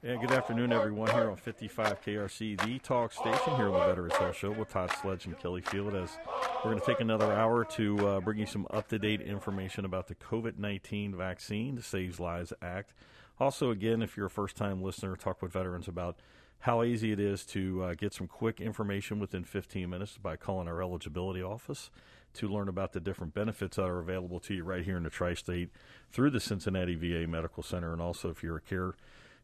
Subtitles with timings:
[0.00, 4.14] Yeah, good afternoon, everyone, here on 55 KRC, the talk station here on the Veterans
[4.14, 5.96] Health Show with Todd Sledge and Kelly Field.
[5.96, 6.16] As
[6.64, 9.84] we're going to take another hour to uh, bring you some up to date information
[9.84, 12.94] about the COVID 19 vaccine, the Saves Lives Act.
[13.40, 16.20] Also, again, if you're a first time listener, talk with veterans about
[16.60, 20.68] how easy it is to uh, get some quick information within 15 minutes by calling
[20.68, 21.90] our eligibility office
[22.34, 25.10] to learn about the different benefits that are available to you right here in the
[25.10, 25.70] tri state
[26.12, 27.92] through the Cincinnati VA Medical Center.
[27.92, 28.94] And also, if you're a care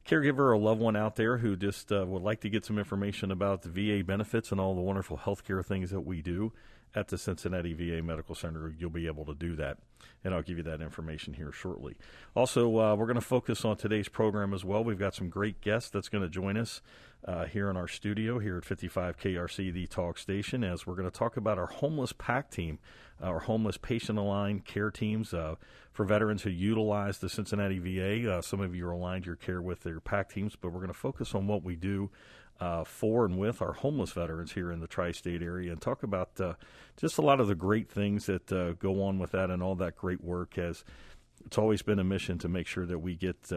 [0.06, 3.30] caregiver or loved one out there who just uh, would like to get some information
[3.30, 6.52] about the VA benefits and all the wonderful healthcare things that we do
[6.94, 9.78] at the Cincinnati VA Medical Center, you'll be able to do that.
[10.22, 11.96] And I'll give you that information here shortly.
[12.34, 14.82] Also, uh, we're going to focus on today's program as well.
[14.82, 16.80] We've got some great guests that's going to join us
[17.26, 21.10] uh, here in our studio here at 55 KRC, the talk station, as we're going
[21.10, 22.78] to talk about our homeless PAC team,
[23.22, 25.54] our homeless patient aligned care teams uh,
[25.92, 28.30] for veterans who utilize the Cincinnati VA.
[28.30, 30.88] Uh, some of you are aligned your care with their PAC teams, but we're going
[30.88, 32.10] to focus on what we do
[32.60, 36.02] uh, for and with our homeless veterans here in the tri state area and talk
[36.02, 36.54] about uh,
[36.96, 39.74] just a lot of the great things that uh, go on with that and all
[39.74, 40.58] that great work.
[40.58, 40.84] As
[41.44, 43.52] it's always been a mission to make sure that we get.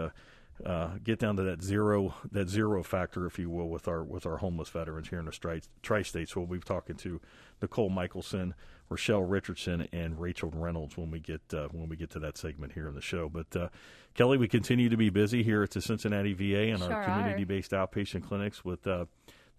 [0.65, 4.25] Uh, get down to that zero, that zero factor, if you will, with our with
[4.25, 6.29] our homeless veterans here in the tri- tri-state.
[6.29, 7.21] So we'll be talking to
[7.61, 8.55] Nicole Michelson,
[8.89, 12.73] Rochelle Richardson, and Rachel Reynolds when we get uh, when we get to that segment
[12.73, 13.29] here in the show.
[13.29, 13.69] But uh,
[14.15, 17.71] Kelly, we continue to be busy here at the Cincinnati VA and sure our community-based
[17.71, 19.05] outpatient clinics with uh,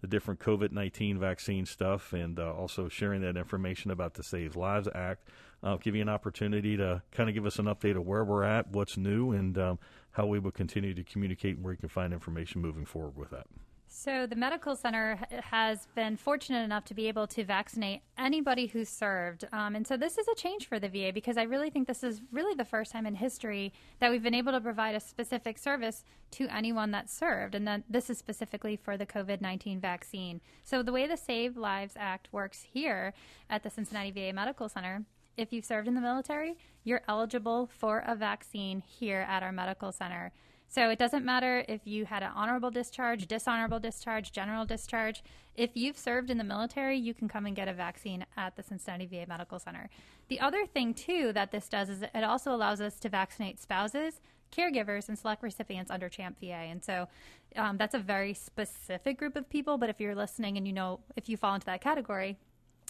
[0.01, 4.55] the different COVID 19 vaccine stuff and uh, also sharing that information about the Save
[4.55, 5.27] Lives Act.
[5.61, 8.43] I'll give you an opportunity to kind of give us an update of where we're
[8.43, 9.79] at, what's new, and um,
[10.19, 13.29] how we will continue to communicate and where you can find information moving forward with
[13.29, 13.47] that.
[13.91, 18.89] So, the medical center has been fortunate enough to be able to vaccinate anybody who's
[18.89, 19.45] served.
[19.51, 22.03] Um, and so, this is a change for the VA because I really think this
[22.03, 25.57] is really the first time in history that we've been able to provide a specific
[25.57, 27.55] service to anyone that's served.
[27.55, 30.41] And that this is specifically for the COVID 19 vaccine.
[30.63, 33.13] So, the way the Save Lives Act works here
[33.49, 35.05] at the Cincinnati VA Medical Center
[35.37, 39.91] if you've served in the military, you're eligible for a vaccine here at our medical
[39.91, 40.31] center.
[40.71, 45.23] So it doesn't matter if you had an honorable discharge, dishonorable discharge, general discharge.
[45.55, 48.61] If you've served in the military, you can come and get a vaccine at the
[48.61, 49.89] Cincinnati VA Medical Center.
[50.27, 54.21] The other thing, too, that this does is it also allows us to vaccinate spouses,
[54.55, 56.53] caregivers, and select recipients under CHAMP VA.
[56.53, 57.07] And so
[57.55, 59.79] um, that's a very specific group of people.
[59.79, 62.37] But if you're listening and you know if you fall into that category,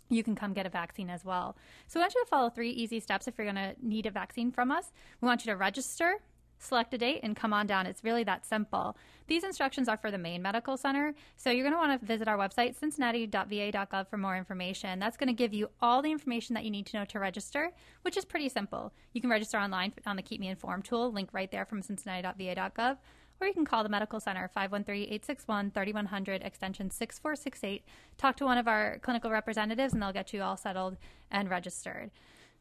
[0.09, 1.55] you can come get a vaccine as well.
[1.87, 4.11] So, we want you to follow three easy steps if you're going to need a
[4.11, 4.91] vaccine from us.
[5.21, 6.19] We want you to register
[6.59, 7.85] select a date and come on down.
[7.85, 8.97] It's really that simple.
[9.27, 11.13] These instructions are for the main medical center.
[11.37, 14.99] So you're going to want to visit our website, cincinnati.va.gov, for more information.
[14.99, 17.71] That's going to give you all the information that you need to know to register,
[18.03, 18.93] which is pretty simple.
[19.13, 22.97] You can register online on the Keep Me Informed tool, link right there from cincinnati.va.gov.
[23.41, 27.85] Or you can call the Medical Center, 513 861 3100, extension 6468.
[28.17, 30.97] Talk to one of our clinical representatives, and they'll get you all settled
[31.31, 32.11] and registered.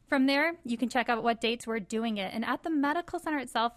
[0.07, 2.33] From there, you can check out what dates we're doing it.
[2.33, 3.73] And at the medical center itself,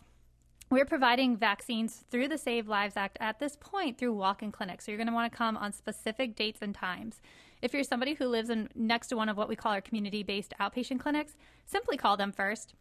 [0.71, 4.87] we're providing vaccines through the Save Lives Act at this point through walk in clinics.
[4.87, 7.21] So you're going to want to come on specific dates and times.
[7.61, 10.23] If you're somebody who lives in next to one of what we call our community
[10.23, 11.37] based outpatient clinics,
[11.67, 12.73] simply call them first.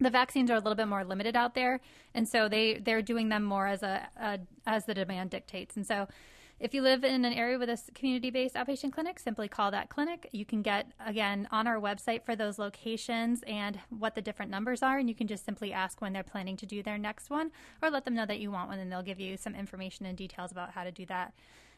[0.00, 1.80] The vaccines are a little bit more limited out there,
[2.14, 5.76] and so they they're doing them more as a, a as the demand dictates.
[5.76, 6.08] And so
[6.60, 9.88] if you live in an area with a community based outpatient clinic, simply call that
[9.88, 10.28] clinic.
[10.32, 14.82] You can get, again, on our website for those locations and what the different numbers
[14.82, 17.50] are, and you can just simply ask when they're planning to do their next one
[17.82, 20.16] or let them know that you want one, and they'll give you some information and
[20.16, 21.34] details about how to do that.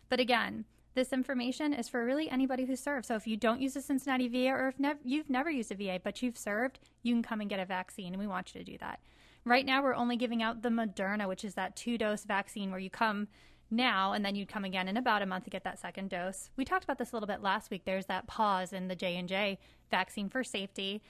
[0.08, 0.66] But again,
[0.96, 3.06] this information is for really anybody who serves.
[3.06, 5.76] So if you don't use the Cincinnati VA or if nev- you've never used a
[5.76, 8.64] VA but you've served, you can come and get a vaccine, and we want you
[8.64, 8.98] to do that.
[9.44, 12.80] Right now, we're only giving out the Moderna, which is that two dose vaccine where
[12.80, 13.28] you come
[13.70, 16.50] now and then you'd come again in about a month to get that second dose.
[16.56, 17.84] We talked about this a little bit last week.
[17.84, 19.58] There's that pause in the J&J
[19.90, 21.02] vaccine for safety.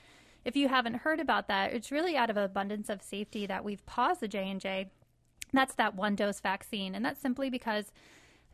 [0.44, 3.84] If you haven't heard about that, it's really out of abundance of safety that we've
[3.84, 4.90] paused the J&J.
[5.52, 7.92] That's that one dose vaccine and that's simply because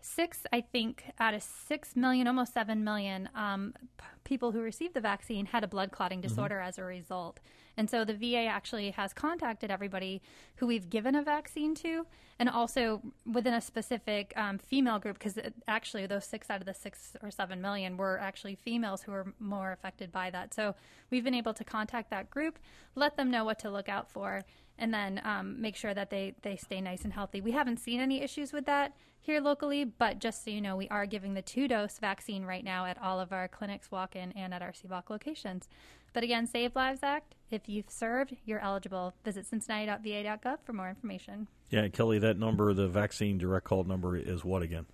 [0.03, 4.95] six, I think, out of six million, almost seven million um, p- people who received
[4.95, 6.29] the vaccine had a blood clotting mm-hmm.
[6.29, 6.69] disorder mm-hmm.
[6.69, 7.41] as a result.
[7.77, 10.21] And so the VA actually has contacted everybody
[10.57, 12.07] who we've given a vaccine to,
[12.39, 16.75] and also within a specific um, female group, because actually those six out of the
[16.75, 20.53] six or seven million were actually females who were more affected by that.
[20.53, 20.75] So
[21.11, 22.59] we've been able to contact that group,
[22.95, 24.45] let them know what to look out for,
[24.83, 27.41] and then um, make sure that they, they stay nice and healthy.
[27.41, 30.89] We haven't seen any issues with that here locally, but just so you know, we
[30.89, 34.33] are giving the two dose vaccine right now at all of our clinics, walk in,
[34.33, 35.69] and at our CBOC locations.
[36.13, 39.15] But again, Save Lives Act, if you've served, you're eligible.
[39.25, 41.47] Visit cincinnati.va.gov for more information.
[41.71, 44.87] Yeah, Kelly, that number, the vaccine direct call number, is what again?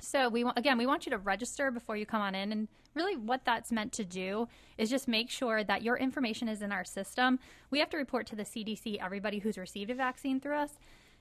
[0.00, 2.68] So we want again, we want you to register before you come on in, and
[2.94, 4.48] really what that's meant to do
[4.78, 7.38] is just make sure that your information is in our system.
[7.70, 10.72] We have to report to the CDC everybody who's received a vaccine through us.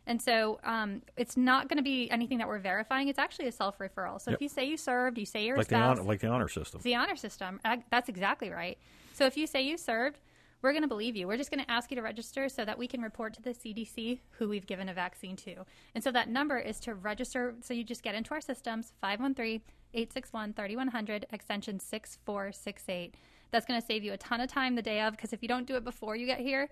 [0.07, 3.09] And so um, it's not going to be anything that we're verifying.
[3.09, 4.19] It's actually a self referral.
[4.19, 4.37] So Yep.
[4.37, 6.77] if you say you served, you say you're Like the honor, like the honor system.
[6.79, 7.59] it's the honor system.
[7.91, 8.77] That's exactly right.
[9.13, 10.17] So if you say you served,
[10.61, 11.27] we're going to believe you.
[11.27, 13.51] We're just going to ask you to register so that we can report to the
[13.51, 15.65] CDC who we've given a vaccine to.
[15.95, 17.55] And so that number is to register.
[17.61, 19.61] So you just get into our systems 513
[19.93, 23.15] 861 3100, extension 6468.
[23.51, 25.47] That's going to save you a ton of time the day of because if you
[25.47, 26.69] don't do it before you get here,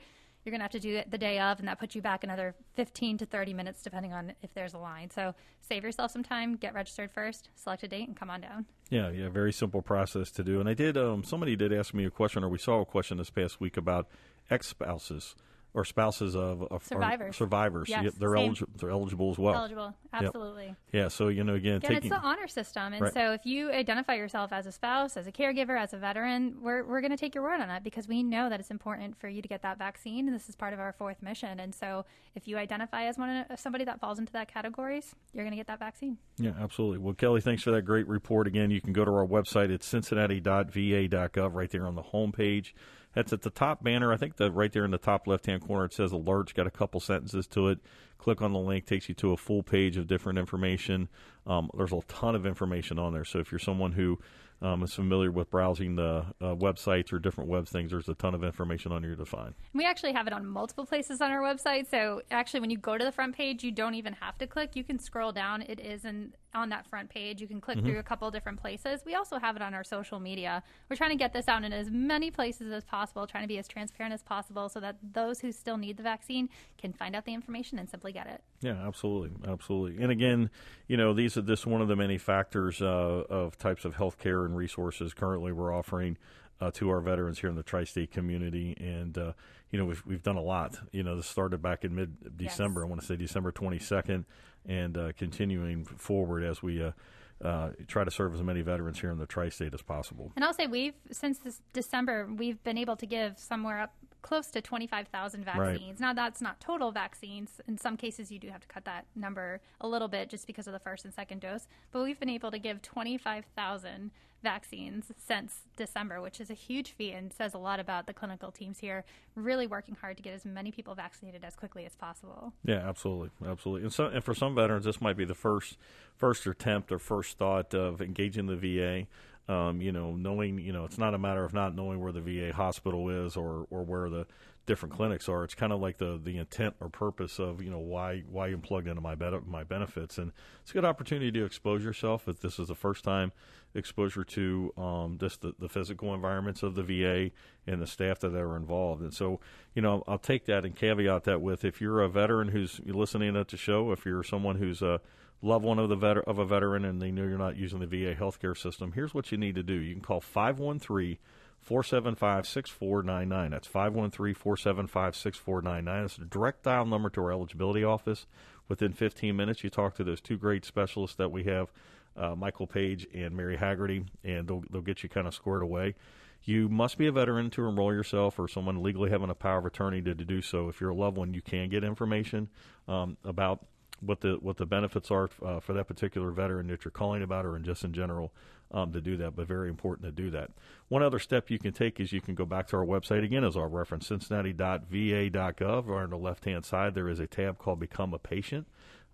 [0.47, 2.23] you're going to have to do it the day of, and that puts you back
[2.23, 5.09] another 15 to 30 minutes depending on if there's a line.
[5.09, 8.65] So save yourself some time, get registered first, select a date, and come on down.
[8.89, 10.61] Yeah, yeah, very simple process to do.
[10.61, 10.97] And I did.
[10.97, 13.75] Um, somebody did ask me a question, or we saw a question this past week
[13.75, 14.07] about
[14.49, 15.35] ex spouses
[15.77, 17.37] or spouses of, of Survivors.
[17.37, 17.87] survivors.
[17.87, 18.73] Yes, they're eligible.
[18.79, 19.53] They're eligible as well.
[19.53, 20.75] Eligible, absolutely.
[20.91, 21.07] Yeah.
[21.09, 23.13] So you know, again, taking it's the honor system, and Right.
[23.13, 26.83] so if you identify yourself as a spouse, as a caregiver, as a veteran, we're
[26.83, 29.27] we're going to take your word on it because we know that it's important for
[29.29, 31.59] you to get that vaccine, and this is part of our fourth mission.
[31.59, 35.43] And so, if you identify as one of somebody that falls into that categories, you're
[35.43, 36.17] going to get that vaccine.
[36.39, 36.97] Yeah, absolutely.
[36.97, 38.47] Well, Kelly, thanks for that great report.
[38.47, 42.73] Again, you can go to our website at cincinnati.va.gov right there on the home page.
[43.13, 44.13] That's at the top banner.
[44.13, 46.53] I think the right there in the top left hand corner it says alerts.
[46.53, 47.79] Got a couple sentences to it.
[48.17, 51.07] Click on the link, takes you to a full page of different information.
[51.45, 53.25] Um, there's a ton of information on there.
[53.25, 54.19] So if you're someone who
[54.61, 58.33] um, is familiar with browsing the uh, websites or different web things, there's a ton
[58.33, 59.53] of information on here to find.
[59.73, 61.89] We actually have it on multiple places on our website.
[61.89, 64.75] So actually, when you go to the front page, you don't even have to click.
[64.75, 65.61] You can scroll down.
[65.61, 67.39] It is in, on that front page.
[67.39, 69.01] You can click through a couple different places.
[69.05, 70.63] We also have it on our social media.
[70.89, 73.59] We're trying to get this out in as many places as possible, trying to be
[73.59, 77.25] as transparent as possible so that those who still need the vaccine can find out
[77.25, 78.41] the information and simply get it.
[78.61, 80.01] Yeah, absolutely, absolutely.
[80.01, 80.49] And again,
[80.87, 84.45] you know, these are this one of the many factors uh, of types of healthcare
[84.45, 86.17] and resources currently we're offering
[86.59, 88.75] uh, to our veterans here in the tri-state community.
[88.79, 89.33] And uh,
[89.71, 90.79] you know, we've we've done a lot.
[90.91, 92.81] You know, this started back in mid December.
[92.81, 92.85] Yes.
[92.85, 94.25] I want to say December twenty second,
[94.65, 96.81] and uh, continuing forward as we.
[96.81, 96.91] Uh,
[97.39, 100.31] uh, try to serve as many veterans here in the tri-state as possible.
[100.35, 103.93] And I'll say we've since this December we've been able to give somewhere up
[104.27, 106.01] close to 25,000 vaccines.
[106.01, 107.61] Now that's not total vaccines.
[107.65, 110.67] In some cases you do have to cut that number a little bit just because
[110.67, 114.11] of the first and second dose, but we've been able to give 25,000
[114.43, 118.51] vaccines since December, which is a huge feat and says a lot about the clinical
[118.51, 122.51] teams here really working hard to get as many people vaccinated as quickly as possible.
[122.65, 123.83] Yeah, absolutely, absolutely.
[123.83, 125.77] And so, and for some veterans, this might be the first
[126.17, 129.07] first attempt or first thought of engaging the VA.
[129.49, 132.21] Um, you know, knowing you know, it's not a matter of not knowing where the
[132.21, 134.27] VA hospital is or or where the
[134.67, 135.43] different clinics are.
[135.43, 138.61] It's kind of like the the intent or purpose of you know why why I'm
[138.61, 142.27] plugged into my ben- my benefits, and it's a good opportunity to expose yourself.
[142.27, 143.31] If this is the first time
[143.73, 147.31] exposure to um, just the, the physical environments of the VA
[147.65, 149.39] and the staff that are involved, and so
[149.73, 153.33] you know I'll take that and caveat that with if you're a veteran who's listening
[153.33, 155.01] to the show, if you're someone who's a
[155.41, 157.87] loved one of the vet- of a veteran and they know you're not using the
[157.87, 159.73] VA healthcare system, here's what you need to do.
[159.73, 161.17] You can call 513
[161.59, 163.51] 475 6499.
[163.51, 166.05] That's 513 475 6499.
[166.05, 168.25] It's a direct dial number to our eligibility office.
[168.67, 171.71] Within 15 minutes, you talk to those two great specialists that we have,
[172.17, 175.95] uh, Michael Page and Mary Haggerty, and they'll, they'll get you kind of squared away.
[176.43, 179.65] You must be a veteran to enroll yourself or someone legally having a power of
[179.65, 180.69] attorney to, to do so.
[180.69, 182.49] If you're a loved one, you can get information
[182.87, 183.65] um, about
[184.01, 187.45] what the what the benefits are uh, for that particular veteran that you're calling about,
[187.45, 188.31] or in just in general
[188.71, 189.35] um, to do that.
[189.35, 190.51] But very important to do that.
[190.89, 193.43] One other step you can take is you can go back to our website again
[193.43, 195.87] as our reference, Cincinnati.va.gov.
[195.87, 198.67] Or on the left hand side, there is a tab called Become a Patient.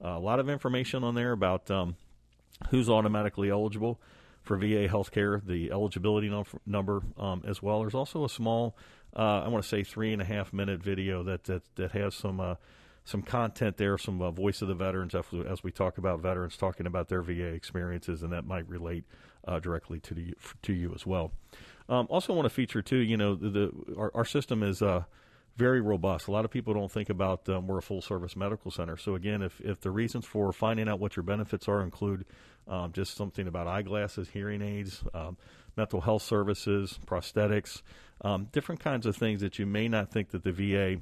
[0.04, 1.96] Uh, a lot of information on there about um,
[2.70, 4.02] who's automatically eligible
[4.42, 7.80] for VA health care, the eligibility num- number um, as well.
[7.82, 8.76] There's also a small,
[9.16, 12.16] uh, I want to say, three and a half minute video that that, that has
[12.16, 12.58] some.
[13.06, 16.56] Some content there, some uh, voice of the veterans as, as we talk about veterans
[16.56, 19.04] talking about their VA experiences, and that might relate
[19.48, 21.32] uh, directly to the, to you as well.
[21.90, 22.98] Um, also, want to feature too.
[22.98, 25.04] You know, the, the our, our system is uh,
[25.58, 26.28] very robust.
[26.28, 28.98] A lot of people don't think about um, we're a full service medical center.
[28.98, 32.26] So again, if if the reasons for finding out what your benefits are include
[32.68, 35.38] um, just something about eyeglasses, hearing aids, um,
[35.76, 37.82] mental health services, prosthetics,
[38.22, 41.02] um, different kinds of things that you may not think that the VA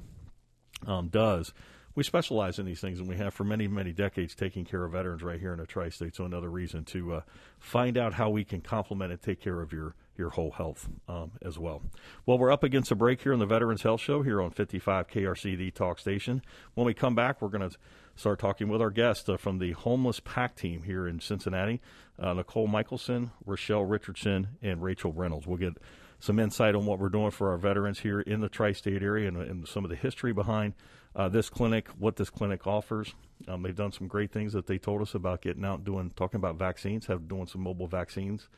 [0.90, 1.52] um, does.
[1.94, 4.92] We specialize in these things, and we have for many, many decades taking care of
[4.92, 6.16] veterans right here in the tri-state.
[6.16, 7.20] So another reason to uh,
[7.58, 11.32] find out how we can complement and take care of your your whole health um,
[11.40, 11.82] as well.
[12.26, 15.08] Well, we're up against a break here on the Veterans Health Show here on 55
[15.08, 16.42] KRCD talk station.
[16.74, 17.76] When we come back, we're going to
[18.14, 21.80] start talking with our guest uh, from the Homeless PAC Team here in Cincinnati,
[22.18, 25.46] uh, Nicole Michelson, Rochelle Richardson, and Rachel Reynolds.
[25.46, 25.78] We'll get
[26.20, 29.28] some insight on what we're doing for our veterans here in the tri state area
[29.28, 30.74] and, and, some of the history behind
[31.14, 33.14] uh, this clinic, what this clinic offers.
[33.48, 36.38] Um, they've done some great things that they told us about getting out doing, talking
[36.38, 38.48] about vaccines, have doing some mobile vaccines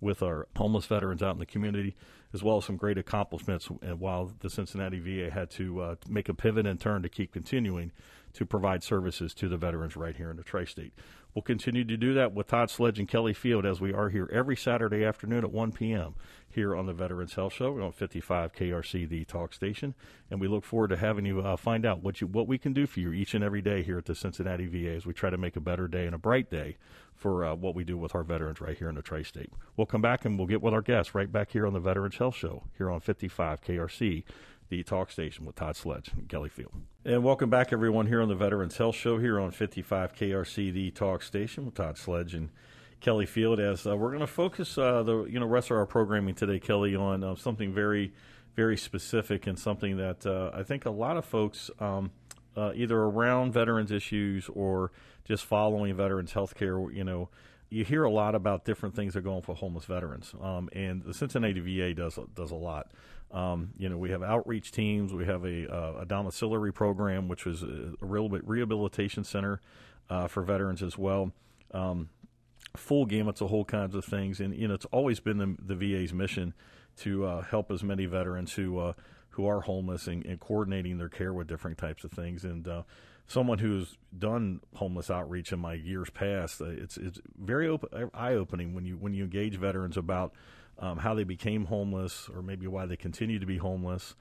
[0.00, 1.94] with our homeless veterans out in the community,
[2.34, 3.68] as well as some great accomplishments.
[3.82, 7.32] And while the Cincinnati VA had to uh, make a pivot and turn to keep
[7.32, 7.92] continuing
[8.34, 10.92] to provide services to the veterans right here in the tri state.
[11.34, 14.28] We'll continue to do that with Todd Sledge and Kelly Field as we are here
[14.30, 16.14] every Saturday afternoon at 1 p.m.
[16.46, 17.72] here on the Veterans Health Show.
[17.72, 19.94] We're on 55 KRC, the talk station,
[20.30, 22.74] and we look forward to having you uh, find out what you what we can
[22.74, 25.30] do for you each and every day here at the Cincinnati VA as we try
[25.30, 26.76] to make a better day and a bright day
[27.14, 29.52] for uh, what we do with our veterans right here in the tri-state.
[29.76, 32.16] We'll come back and we'll get with our guests right back here on the Veterans
[32.16, 34.24] Health Show here on 55 KRC
[34.72, 36.72] the talk station with Todd Sledge and Kelly Field.
[37.04, 40.90] And welcome back, everyone, here on the Veterans Health Show here on 55 KRC, the
[40.90, 42.48] talk station with Todd Sledge and
[42.98, 43.60] Kelly Field.
[43.60, 46.58] As uh, we're going to focus uh, the you know rest of our programming today,
[46.58, 48.14] Kelly, on uh, something very,
[48.56, 51.70] very specific and something that uh, I think a lot of folks.
[51.78, 52.10] Um,
[52.54, 54.92] uh, either around veterans issues or
[55.24, 57.30] just following veterans health care, you know,
[57.70, 61.02] you hear a lot about different things that are going for homeless veterans, um, and
[61.02, 62.90] the Cincinnati VA does does a lot.
[63.32, 65.12] Um, you know, we have outreach teams.
[65.12, 69.60] We have a, uh, a domiciliary program, which was a, a rehabilitation center
[70.10, 71.32] uh, for veterans as well.
[71.72, 72.10] Um,
[72.76, 75.74] full gamut of whole kinds of things, and you know, it's always been the, the
[75.74, 76.54] VA's mission
[76.98, 78.92] to uh, help as many veterans who uh,
[79.30, 82.44] who are homeless and, and, coordinating their care with different types of things.
[82.44, 82.82] And uh,
[83.26, 87.74] someone who's done homeless outreach in my years past, uh, it's it's very
[88.14, 90.32] eye opening when you when you engage veterans about
[90.78, 94.14] um, how they became homeless, or maybe why they continue to be homeless.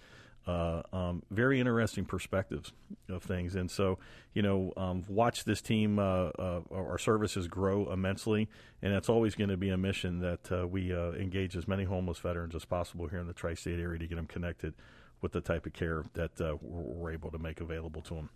[0.48, 2.72] Uh, um, very interesting perspectives
[3.10, 4.00] of things, and so
[4.34, 8.48] you know, um, watch this team, uh, uh, our services grow immensely,
[8.82, 11.84] and it's always going to be a mission that uh, we uh, engage as many
[11.84, 14.74] homeless veterans as possible here in the tri-state area to get them connected
[15.22, 18.30] with the type of care that uh, we're able to make available to them.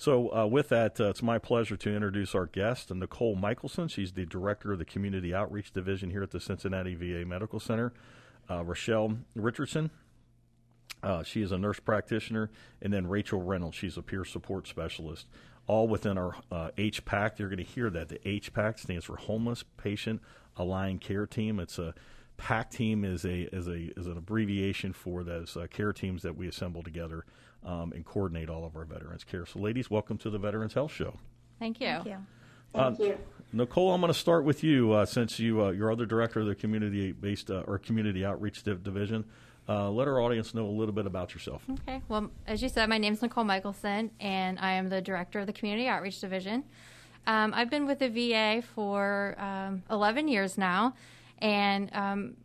[0.00, 3.88] So, uh, with that, uh, it's my pleasure to introduce our guest, Nicole Michelson.
[3.88, 7.92] She's the director of the Community Outreach Division here at the Cincinnati VA Medical Center.
[8.48, 9.90] Uh, Rochelle Richardson.
[11.02, 12.48] Uh, she is a nurse practitioner,
[12.80, 13.76] and then Rachel Reynolds.
[13.76, 15.26] She's a peer support specialist.
[15.66, 17.40] All within our uh, HPAC.
[17.40, 20.22] You're going to hear that the HPAC stands for Homeless Patient
[20.56, 21.58] Aligned Care Team.
[21.58, 21.92] It's a
[22.36, 26.36] PAC team is a is a is an abbreviation for those uh, care teams that
[26.36, 27.24] we assemble together
[27.64, 29.46] um, and coordinate all of our veterans care.
[29.46, 31.14] So, ladies, welcome to the Veterans Health Show.
[31.58, 31.86] Thank you.
[31.86, 32.16] Thank you.
[32.74, 33.18] Uh, Thank you.
[33.52, 36.46] Nicole, I'm going to start with you uh, since you uh, you're other director of
[36.46, 39.24] the community based uh, or community outreach div- division.
[39.68, 41.62] Uh, let our audience know a little bit about yourself.
[41.70, 42.00] Okay.
[42.08, 45.46] Well, as you said, my name is Nicole Michelson, and I am the director of
[45.46, 46.64] the community outreach division.
[47.26, 50.94] Um, I've been with the VA for um, 11 years now
[51.40, 52.36] and um,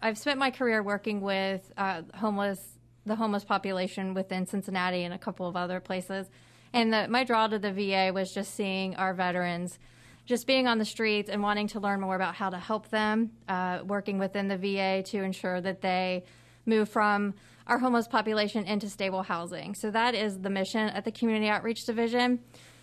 [0.00, 2.77] I've spent my career working with uh, homeless,
[3.08, 6.28] the homeless population within Cincinnati and a couple of other places.
[6.72, 9.78] And the, my draw to the VA was just seeing our veterans
[10.28, 13.30] just being on the streets and wanting to learn more about how to help them,
[13.48, 16.22] uh, working within the VA to ensure that they
[16.66, 17.32] move from
[17.66, 19.74] our homeless population into stable housing.
[19.74, 22.40] So that is the mission at the Community Outreach Division.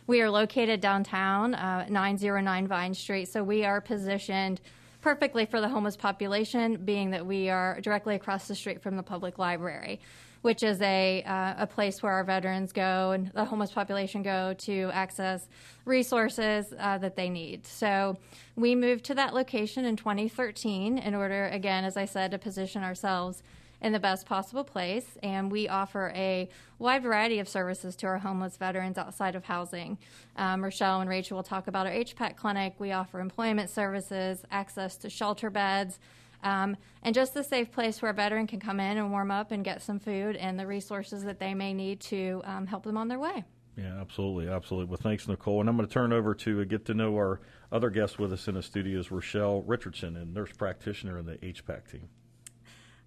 [0.07, 4.59] We are located downtown, uh, 909 Vine Street, so we are positioned
[5.05, 9.03] perfectly for the homeless population, being that we are directly across the street from the
[9.03, 9.99] public library,
[10.41, 14.55] which is a, uh, a place where our veterans go and the homeless population go
[14.57, 15.47] to access
[15.85, 17.67] resources uh, that they need.
[17.67, 18.17] So
[18.55, 22.83] we moved to that location in 2013 in order, again, as I said, to position
[22.83, 23.43] ourselves
[23.85, 25.05] in the best possible place.
[25.21, 26.49] And we offer a
[26.79, 29.99] wide variety of services to our homeless veterans outside of housing.
[30.35, 32.73] Um, Rochelle and Rachel will talk about our HPAC clinic.
[32.79, 35.99] We offer employment services, access to shelter beds.
[36.43, 39.51] Um, and just a safe place where a veteran can come in and warm up
[39.51, 42.97] and get some food and the resources that they may need to um, help them
[42.97, 43.43] on their way.
[43.77, 44.89] Yeah, absolutely, absolutely.
[44.89, 45.59] Well, thanks, Nicole.
[45.59, 47.39] And I'm going to turn over to uh, get to know our
[47.71, 51.37] other guest with us in the studio is Rochelle Richardson, a nurse practitioner in the
[51.37, 52.09] HPAC team.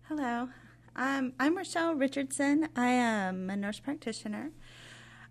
[0.09, 0.49] Hello,
[0.99, 2.69] um, I'm Rochelle Richardson.
[2.75, 4.51] I am a nurse practitioner.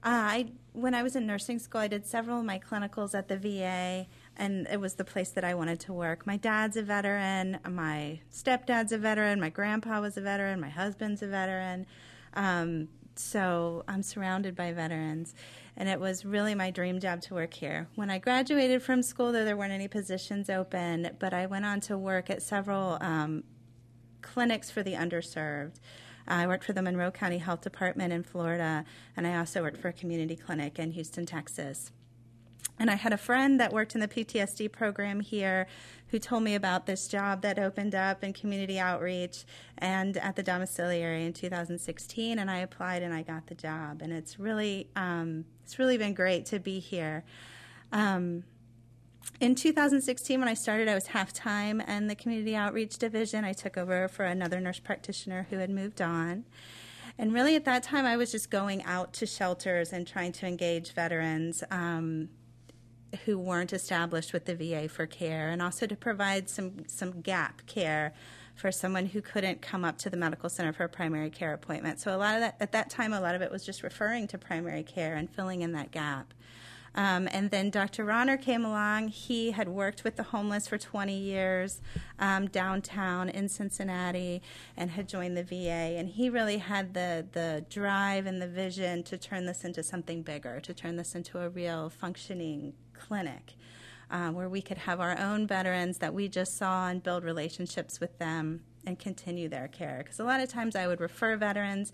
[0.02, 3.28] Uh, I, when I was in nursing school, I did several of my clinicals at
[3.28, 4.08] the VA,
[4.38, 6.26] and it was the place that I wanted to work.
[6.26, 11.22] My dad's a veteran, my stepdad's a veteran, my grandpa was a veteran, my husband's
[11.22, 11.86] a veteran.
[12.34, 15.36] Um, so I'm surrounded by veterans,
[15.76, 17.90] and it was really my dream job to work here.
[17.96, 21.82] When I graduated from school, though, there weren't any positions open, but I went on
[21.82, 23.44] to work at several um,
[24.22, 25.80] clinics for the underserved.
[26.28, 28.84] I worked for the Monroe County Health Department in Florida,
[29.16, 31.92] and I also worked for a community clinic in Houston, Texas.
[32.80, 35.68] And I had a friend that worked in the PTSD program here
[36.08, 39.46] who told me about this job that opened up in community outreach
[39.78, 42.38] and at the domiciliary in 2016.
[42.38, 44.02] And I applied and I got the job.
[44.02, 47.24] And it's really, um, it's really been great to be here.
[47.92, 48.44] Um,
[49.40, 53.46] in 2016, when I started, I was half time in the community outreach division.
[53.46, 56.46] I took over for another nurse practitioner who had moved on.
[57.20, 60.48] And really, at that time, I was just going out to shelters and trying to
[60.48, 62.30] engage veterans um,
[63.26, 67.66] who weren't established with the VA for care, and also to provide some some gap
[67.66, 68.14] care
[68.56, 72.00] for someone who couldn't come up to the medical center for a primary care appointment.
[72.00, 74.28] So a lot of that at that time, a lot of it was just referring
[74.30, 76.34] to primary care and filling in that gap.
[76.98, 78.04] Um, and then Dr.
[78.04, 79.10] Ronner came along.
[79.10, 81.80] He had worked with the homeless for 20 years
[82.18, 84.42] um, downtown in Cincinnati
[84.76, 85.96] and had joined the VA.
[85.96, 90.24] And he really had the, the drive and the vision to turn this into something
[90.24, 93.54] bigger, to turn this into a real functioning clinic.
[94.10, 98.00] Uh, where we could have our own veterans that we just saw and build relationships
[98.00, 100.00] with them and continue their care.
[100.02, 101.92] Because a lot of times I would refer veterans,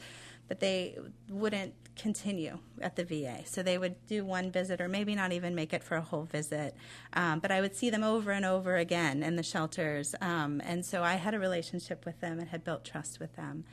[0.48, 0.95] but they
[1.27, 3.42] wouldn't continue at the VA.
[3.46, 6.24] So they would do one visit or maybe not even make it for a whole
[6.24, 6.76] visit.
[7.14, 10.16] Um, but I would see them over and over again in the shelters.
[10.22, 13.66] Um, and so I had a relationship with them and had built trust with them.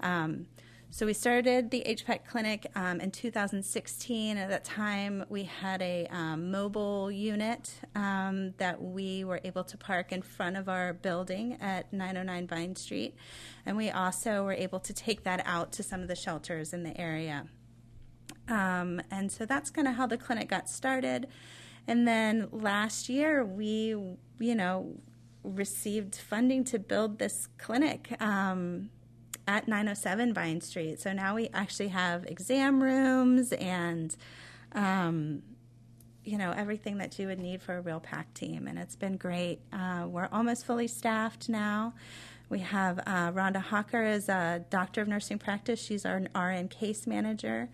[0.00, 0.46] Um,
[0.94, 4.36] so we started the HPAC clinic um, in 2016.
[4.36, 9.76] At that time, we had a um, mobile unit um, that we were able to
[9.76, 13.16] park in front of our building at 909 Vine Street,
[13.66, 16.84] and we also were able to take that out to some of the shelters in
[16.84, 17.48] the area.
[18.48, 21.28] Um, and so that's kind of how the clinic got started.
[21.86, 23.96] And then last year, we,
[24.38, 24.96] you know,
[25.42, 28.20] received funding to build this clinic.
[28.20, 28.90] Um,
[29.46, 31.00] at 907 Vine Street.
[31.00, 34.16] So now we actually have exam rooms and,
[34.72, 35.42] um,
[36.24, 38.66] you know, everything that you would need for a real PAC team.
[38.66, 39.60] And it's been great.
[39.72, 41.94] Uh, we're almost fully staffed now.
[42.48, 45.82] We have uh, Rhonda Hawker is a doctor of nursing practice.
[45.82, 47.68] She's our RN case manager.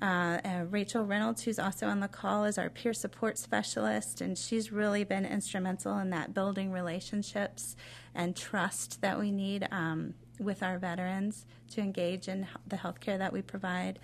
[0.00, 4.70] Uh, Rachel Reynolds, who's also on the call, is our peer support specialist, and she's
[4.70, 7.76] really been instrumental in that building relationships
[8.14, 13.16] and trust that we need um, with our veterans to engage in the health care
[13.16, 13.98] that we provide.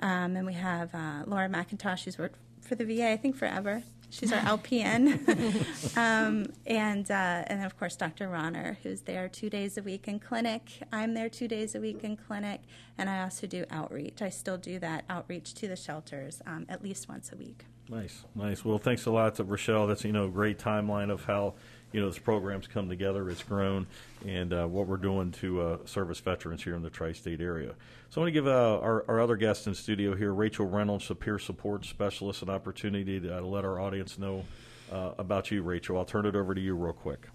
[0.00, 3.82] Um, and we have uh, Laura McIntosh, who's worked for the VA, I think, forever.
[4.10, 5.96] She's our LPN.
[5.96, 8.28] um, and, uh, and of course, Dr.
[8.28, 10.82] Ronner, who's there two days a week in clinic.
[10.92, 12.62] I'm there two days a week in clinic.
[12.98, 14.20] And I also do outreach.
[14.20, 17.64] I still do that outreach to the shelters um, at least once a week.
[17.90, 18.64] Nice, nice.
[18.64, 19.88] Well, thanks a lot to Rochelle.
[19.88, 21.54] That's, you know, a great timeline of how
[21.92, 23.86] you know, this program's come together, it's grown,
[24.26, 27.74] and uh, what we're doing to uh, service veterans here in the tri-state area.
[28.10, 31.10] So I want to give uh, our, our other guest in studio here, Rachel Reynolds,
[31.10, 34.44] a peer support specialist, an opportunity to, uh, let our audience know
[34.92, 35.98] uh, about you, Rachel.
[35.98, 37.26] I'll turn it over to you real quick.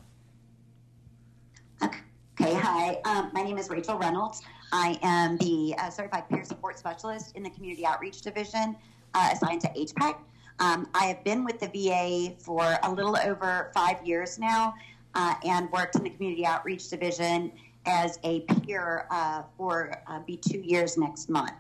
[1.83, 2.99] Okay, hi.
[3.05, 4.41] Um, my name is Rachel Reynolds.
[4.71, 8.75] I am the uh, certified peer support specialist in the community outreach division
[9.15, 10.17] assigned to HPAC.
[10.59, 14.73] Um, I have been with the VA for a little over five years now
[15.13, 17.51] uh, and worked in the community outreach division
[17.85, 21.53] as a peer uh, for uh, be two years next month.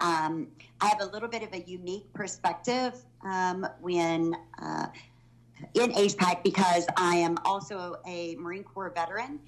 [0.00, 0.48] Um,
[0.80, 4.86] I have a little bit of a unique perspective um, when uh,
[5.74, 9.38] in HPAC because I am also a Marine Corps veteran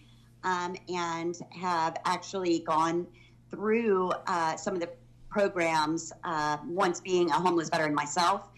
[0.45, 3.07] um, and have actually gone
[3.51, 4.91] through uh, some of the
[5.29, 8.49] programs uh, once being a homeless veteran myself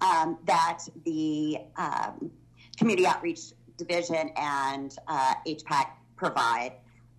[0.00, 2.30] um, that the um,
[2.76, 6.72] Community Outreach Division and uh, HPAC provide.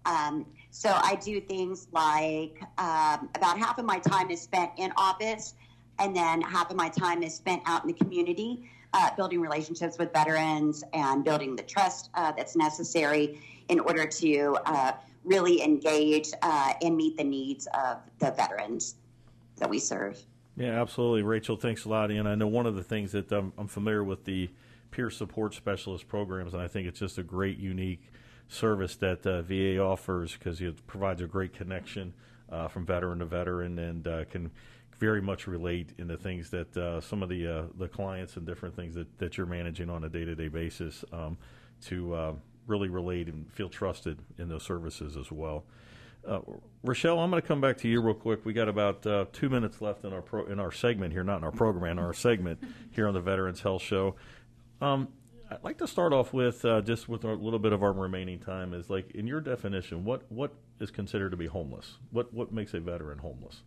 [0.06, 4.92] Um, so I do things like um, about half of my time is spent in
[4.98, 5.56] office,
[5.98, 9.98] and then half of my time is spent out in the community, uh, building relationships
[9.98, 16.32] with veterans and building the trust uh, that's necessary in order to uh, really engage
[16.42, 18.96] uh, and meet the needs of the veterans
[19.58, 20.20] that we serve.
[20.60, 21.56] Yeah, absolutely, Rachel.
[21.56, 22.12] Thanks a lot.
[22.12, 24.50] And I know one of the things that um, I'm familiar with the
[24.91, 28.12] peer support specialist programs, and I think it's just a great, unique
[28.50, 32.13] service that uh, VA offers because it provides a great connection
[32.52, 34.52] uh, from veteran to veteran and uh, can
[34.98, 38.45] very much relate in the things that uh, some of the uh, the clients and
[38.45, 41.38] different things that, that you're managing on a day to day basis um,
[41.86, 42.34] to uh,
[42.67, 45.63] really relate and feel trusted in those services as well.
[46.27, 46.39] Uh,
[46.84, 48.45] Rochelle, I'm going to come back to you real quick.
[48.45, 51.38] We got about uh, two minutes left in our pro- in our segment here, not
[51.38, 52.60] in our program, in our segment
[52.91, 54.15] here on the Veterans Health Show.
[54.82, 55.10] Um,
[55.51, 58.39] I'd like to start off with uh, just with a little bit of our remaining
[58.39, 58.73] time.
[58.73, 61.97] Is like in your definition, what what is considered to be homeless?
[62.12, 63.63] What what makes a veteran homeless?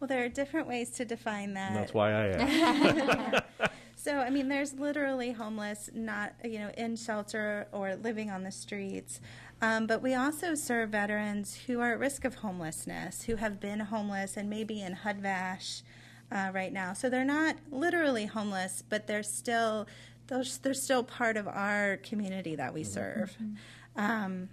[0.00, 1.68] Well, there are different ways to define that.
[1.72, 3.44] And that's why I asked.
[3.96, 8.52] so, I mean, there's literally homeless, not you know, in shelter or living on the
[8.52, 9.20] streets.
[9.60, 13.80] Um, but we also serve veterans who are at risk of homelessness, who have been
[13.80, 15.82] homeless and maybe in HUD-VASH
[16.30, 16.92] uh, right now.
[16.92, 19.86] So they're not literally homeless, but they're still
[20.28, 23.34] they're, they're still part of our community that we serve.
[23.42, 24.00] Mm-hmm.
[24.00, 24.48] Um,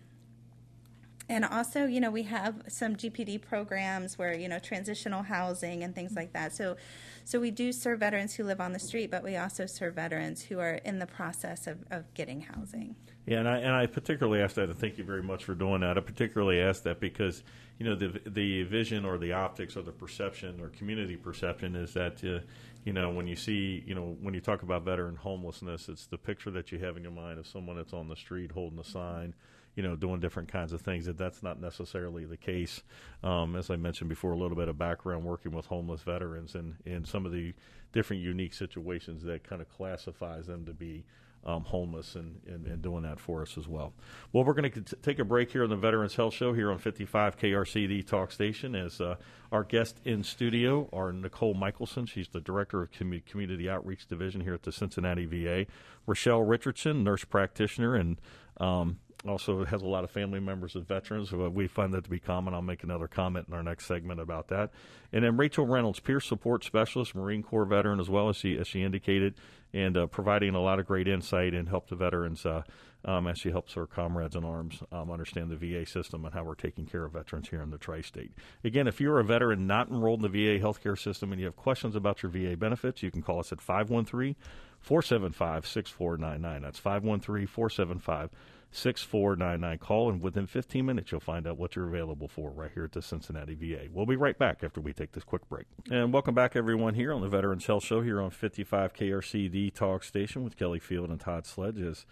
[1.28, 5.94] and also, you know, we have some GPD programs where you know transitional housing and
[5.94, 6.54] things like that.
[6.54, 6.78] So,
[7.26, 10.44] so we do serve veterans who live on the street, but we also serve veterans
[10.44, 12.96] who are in the process of, of getting housing.
[13.26, 15.82] Yeah, and I and I particularly asked that, and thank you very much for doing
[15.82, 15.98] that.
[15.98, 17.44] I particularly asked that because
[17.80, 21.96] you know the the vision or the optics or the perception or community perception is
[21.96, 22.46] that uh,
[22.84, 26.20] you know when you see you know when you talk about veteran homelessness, it's the
[26.20, 28.84] picture that you have in your mind of someone that's on the street holding a
[28.84, 29.34] sign
[29.76, 31.06] you know, doing different kinds of things.
[31.06, 32.82] That that's not necessarily the case.
[33.24, 36.76] Um, as I mentioned before, a little bit of background working with homeless veterans and
[36.86, 37.54] in some of the
[37.92, 41.06] different unique situations that kind of classifies them to be.
[41.48, 43.94] Um, homeless and, and, and, doing that for us as well.
[44.34, 46.80] Well, we're going to take a break here on the Veterans Health Show here on
[46.80, 49.18] 55 KRCD talk station, as uh,
[49.52, 52.08] our guest in studio are Nicole Michelson.
[52.08, 55.68] She's the Director of Com- Community Outreach Division here at the Cincinnati VA.
[56.08, 58.20] Rochelle Richardson, nurse practitioner and
[58.58, 58.98] um,
[59.30, 61.32] also has a lot of family members of veterans.
[61.32, 62.54] We find that to be common.
[62.54, 64.72] I'll make another comment in our next segment about that.
[65.12, 68.68] And then Rachel Reynolds, peer support specialist, Marine Corps veteran, as well as she as
[68.68, 69.36] she indicated,
[69.74, 72.64] and uh, providing a lot of great insight and help to veterans uh,
[73.06, 76.44] um, as she helps her comrades in arms um, understand the VA system and how
[76.44, 78.32] we're taking care of veterans here in the tri-state.
[78.64, 81.56] Again, if you're a veteran not enrolled in the VA healthcare system and you have
[81.56, 84.36] questions about your VA benefits, you can call us at 513
[84.80, 86.62] 475 6499.
[86.62, 88.30] That's 513 475
[88.76, 89.78] 6499.
[89.80, 92.92] Call, and within 15 minutes, you'll find out what you're available for right here at
[92.92, 93.88] the Cincinnati VA.
[93.92, 95.66] We'll be right back after we take this quick break.
[95.90, 99.70] And welcome back, everyone, here on the Veterans Health Show here on 55 KRC, the
[99.72, 102.06] talk station with Kelly Field and Todd Sledges.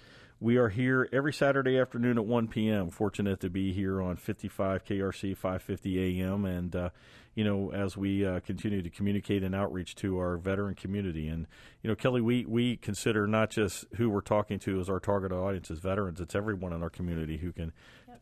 [0.44, 2.90] We are here every Saturday afternoon at 1 p.m.
[2.90, 6.44] Fortunate to be here on 55 KRC 550 AM.
[6.44, 6.90] And, uh,
[7.34, 11.30] you know, as we uh, continue to communicate and outreach to our veteran community.
[11.30, 11.48] And,
[11.82, 15.32] you know, Kelly, we, we consider not just who we're talking to as our target
[15.32, 17.72] audience as veterans, it's everyone in our community who can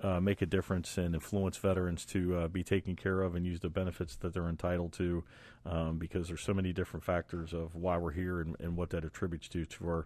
[0.01, 3.61] uh, make a difference and influence veterans to uh, be taken care of and use
[3.61, 5.23] the benefits that they're entitled to
[5.65, 9.03] um, because there's so many different factors of why we're here and, and what that
[9.03, 10.05] attributes to to our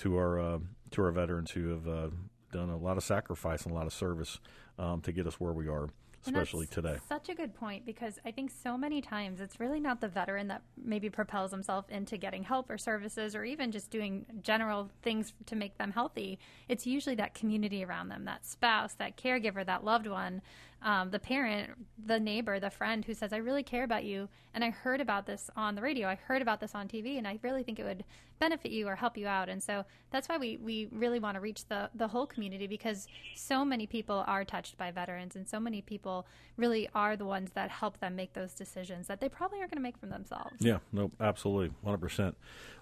[0.00, 0.58] to our uh,
[0.92, 2.08] to our veterans who have uh,
[2.52, 4.38] done a lot of sacrifice and a lot of service
[4.78, 5.88] um, to get us where we are
[6.26, 6.96] especially today.
[7.08, 10.48] Such a good point because I think so many times it's really not the veteran
[10.48, 15.32] that maybe propels himself into getting help or services or even just doing general things
[15.46, 16.38] to make them healthy.
[16.68, 20.42] It's usually that community around them, that spouse, that caregiver, that loved one
[20.84, 21.70] um, the parent,
[22.04, 24.28] the neighbor, the friend who says, I really care about you.
[24.52, 26.06] And I heard about this on the radio.
[26.06, 27.16] I heard about this on TV.
[27.16, 28.04] And I really think it would
[28.38, 29.48] benefit you or help you out.
[29.48, 33.08] And so that's why we, we really want to reach the, the whole community because
[33.34, 36.26] so many people are touched by veterans and so many people
[36.58, 39.78] really are the ones that help them make those decisions that they probably aren't going
[39.78, 40.56] to make from themselves.
[40.58, 41.74] Yeah, no, absolutely.
[41.86, 42.34] 100%.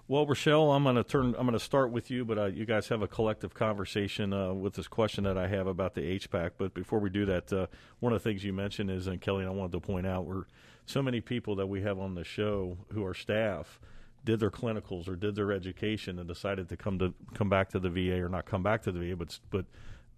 [0.05, 1.27] Well, Rochelle, I'm going to turn.
[1.27, 4.53] I'm going to start with you, but uh, you guys have a collective conversation uh,
[4.53, 6.51] with this question that I have about the HPAC.
[6.57, 7.67] But before we do that, uh,
[8.01, 10.25] one of the things you mentioned is, and Kelly, and I wanted to point out,
[10.25, 10.43] we're
[10.85, 13.79] so many people that we have on the show who are staff
[14.25, 17.79] did their clinicals or did their education and decided to come to come back to
[17.79, 19.65] the VA or not come back to the VA, but but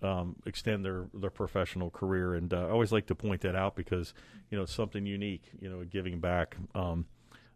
[0.01, 2.33] um, extend their their professional career.
[2.33, 4.15] And uh, I always like to point that out because
[4.49, 5.43] you know it's something unique.
[5.59, 6.57] You know, giving back.
[6.73, 7.05] Um,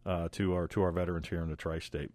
[0.05, 2.11] uh, to our to our veterans here in the tri-state.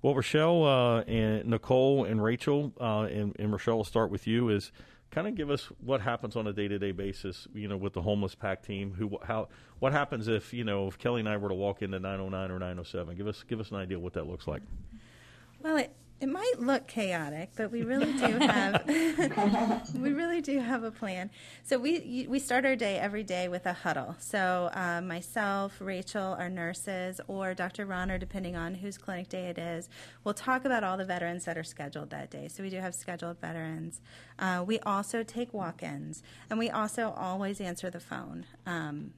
[0.00, 4.48] Well, Rochelle uh, and Nicole and Rachel uh, and, and Rochelle, will start with you.
[4.48, 4.70] Is
[5.10, 8.34] kind of give us what happens on a day-to-day basis, you know, with the homeless
[8.34, 8.94] PAC team.
[8.98, 11.98] Who, how, what happens if you know if Kelly and I were to walk into
[11.98, 13.16] 909 or 907?
[13.16, 14.62] Give us give us an idea what that looks like.
[15.60, 18.84] Well, it, it might look chaotic, but we really do have
[19.94, 21.30] we really do have a plan.
[21.62, 24.16] So we we start our day every day with a huddle.
[24.18, 27.86] So uh, myself, Rachel, our nurses, or Dr.
[27.86, 29.88] Ronner, depending on whose clinic day it is,
[30.24, 32.48] we'll talk about all the veterans that are scheduled that day.
[32.48, 34.00] So we do have scheduled veterans.
[34.38, 38.46] Uh, we also take walk-ins, and we also always answer the phone.
[38.66, 39.12] Um,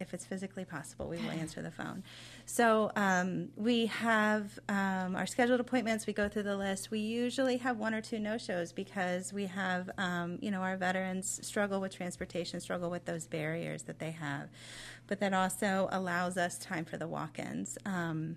[0.00, 2.02] if it's physically possible, we will answer the phone.
[2.44, 6.06] So um, we have um, our scheduled appointments.
[6.06, 6.90] We go through the list.
[6.90, 11.40] We usually have one or two no-shows because we have, um, you know, our veterans
[11.46, 14.48] struggle with transportation, struggle with those barriers that they have.
[15.06, 17.78] But that also allows us time for the walk-ins.
[17.84, 18.36] Um,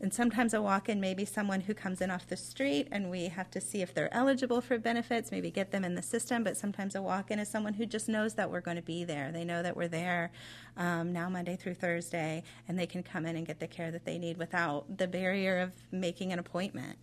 [0.00, 3.10] and sometimes a walk in may be someone who comes in off the street and
[3.10, 6.42] we have to see if they're eligible for benefits, maybe get them in the system.
[6.42, 9.04] But sometimes a walk in is someone who just knows that we're going to be
[9.04, 9.30] there.
[9.30, 10.32] They know that we're there
[10.78, 14.06] um, now Monday through Thursday, and they can come in and get the care that
[14.06, 16.98] they need without the barrier of making an appointment.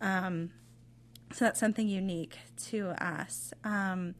[0.00, 0.50] Um,
[1.32, 3.52] so that's something unique to us.
[3.62, 4.14] Um,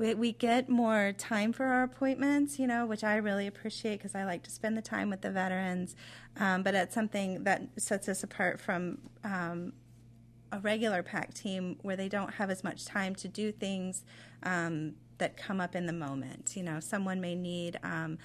[0.00, 4.14] we, we get more time for our appointments, you know, which I really appreciate because
[4.14, 5.94] I like to spend the time with the veterans.
[6.38, 9.74] Um, but it's something that sets us apart from um,
[10.50, 14.02] a regular PAC team where they don't have as much time to do things
[14.42, 16.56] um, that come up in the moment.
[16.56, 18.16] You know, someone may need um,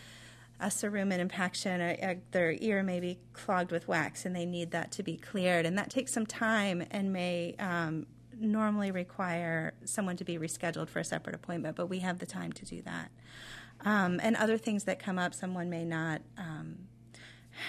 [0.61, 4.71] a cerumen impaction, or, or, their ear may be clogged with wax, and they need
[4.71, 8.05] that to be cleared, and that takes some time and may um,
[8.39, 12.51] normally require someone to be rescheduled for a separate appointment, but we have the time
[12.53, 13.11] to do that.
[13.83, 16.87] Um, and other things that come up, someone may not um,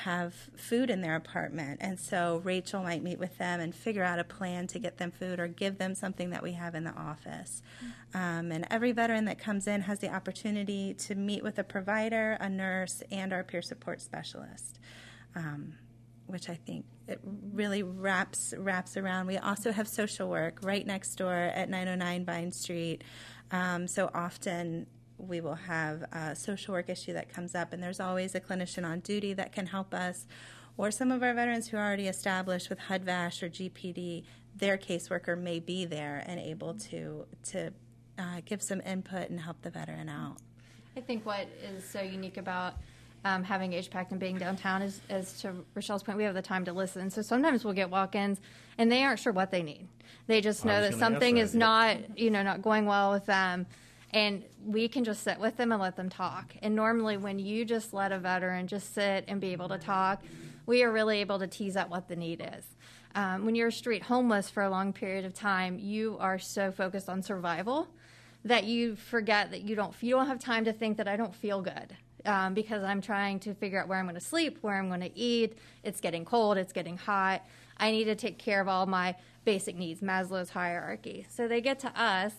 [0.04, 4.18] have food in their apartment, and so Rachel might meet with them and figure out
[4.18, 6.94] a plan to get them food or give them something that we have in the
[6.94, 7.62] office.
[8.14, 12.36] Um, and every veteran that comes in has the opportunity to meet with a provider,
[12.40, 14.78] a nurse, and our peer support specialist.
[15.34, 15.74] Um,
[16.26, 19.26] which I think it really wraps wraps around.
[19.26, 23.04] We also have social work right next door at 909 Vine Street.
[23.50, 24.86] Um, so often
[25.18, 28.84] we will have a social work issue that comes up, and there's always a clinician
[28.84, 30.26] on duty that can help us.
[30.76, 35.38] Or some of our veterans who are already established with HUD-VASH or GPD, their caseworker
[35.38, 37.72] may be there and able to to
[38.18, 40.38] uh, give some input and help the veteran out.
[40.96, 42.74] I think what is so unique about
[43.26, 46.64] um, having HPAC and being downtown is, as to Rochelle's point, we have the time
[46.66, 47.10] to listen.
[47.10, 48.40] So sometimes we'll get walk-ins
[48.78, 49.88] and they aren't sure what they need.
[50.28, 53.66] They just know that something is not, you know, not going well with them.
[54.12, 56.54] And we can just sit with them and let them talk.
[56.62, 60.22] And normally, when you just let a veteran just sit and be able to talk,
[60.64, 62.64] we are really able to tease out what the need is.
[63.16, 67.08] Um, when you're street homeless for a long period of time, you are so focused
[67.08, 67.88] on survival
[68.44, 71.34] that you forget that you don't you don't have time to think that I don't
[71.34, 74.76] feel good um, because I'm trying to figure out where I'm going to sleep, where
[74.76, 75.58] I'm going to eat.
[75.82, 77.42] It's getting cold, it's getting hot.
[77.78, 81.26] I need to take care of all my basic needs, Maslow's hierarchy.
[81.30, 82.32] So they get to us.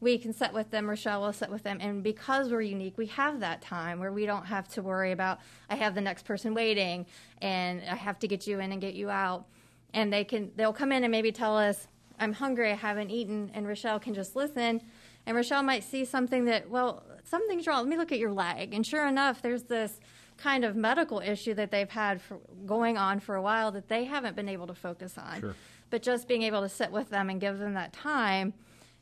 [0.00, 3.06] We can sit with them, Rochelle will sit with them, and because we're unique, we
[3.06, 6.54] have that time where we don't have to worry about I have the next person
[6.54, 7.04] waiting
[7.42, 9.46] and I have to get you in and get you out.
[9.92, 11.88] And they can they'll come in and maybe tell us,
[12.20, 14.82] I'm hungry, I haven't eaten, and Rochelle can just listen.
[15.26, 17.80] And Rochelle might see something that, well, something's wrong.
[17.80, 18.72] Let me look at your leg.
[18.72, 20.00] And sure enough, there's this
[20.38, 24.04] kind of medical issue that they've had for going on for a while that they
[24.04, 25.40] haven't been able to focus on.
[25.40, 25.54] Sure.
[25.90, 28.54] But just being able to sit with them and give them that time,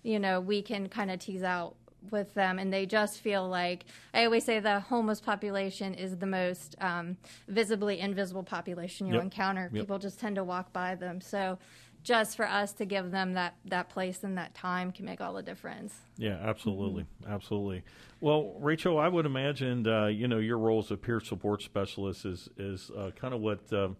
[0.02, 1.76] you know, we can kind of tease out
[2.10, 6.26] with them and they just feel like i always say the homeless population is the
[6.26, 7.16] most um,
[7.48, 9.24] visibly invisible population you'll yep.
[9.24, 9.82] encounter yep.
[9.82, 11.58] people just tend to walk by them so
[12.06, 15.34] just for us to give them that that place and that time can make all
[15.34, 15.92] the difference.
[16.16, 17.32] Yeah, absolutely, mm-hmm.
[17.32, 17.82] absolutely.
[18.20, 22.24] Well, Rachel, I would imagine uh, you know your role as a peer support specialist
[22.24, 23.72] is is uh, kind of what.
[23.72, 23.96] Um,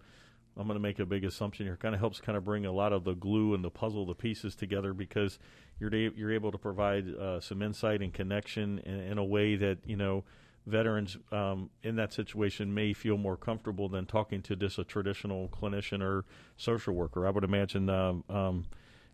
[0.59, 1.77] I'm going to make a big assumption here.
[1.77, 4.15] Kind of helps kind of bring a lot of the glue and the puzzle, the
[4.15, 5.39] pieces together because
[5.79, 9.77] you're you're able to provide uh, some insight and connection in, in, a way that
[9.85, 10.25] you know
[10.67, 15.49] veterans um, in that situation may feel more comfortable than talking to just a traditional
[15.49, 16.25] clinician or
[16.57, 17.27] social worker.
[17.27, 18.67] I would imagine um, um,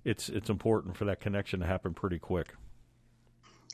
[0.05, 2.55] it's it's important for that connection to happen pretty quick.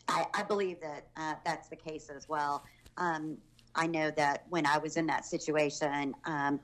[0.08, 2.64] I, I believe that uh, that's the case as well.
[2.96, 3.38] Um,
[3.74, 6.58] I know that when I was in that situation, um,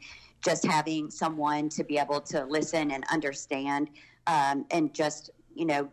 [0.44, 3.88] just having someone to be able to listen and understand
[4.26, 5.88] um, and just you know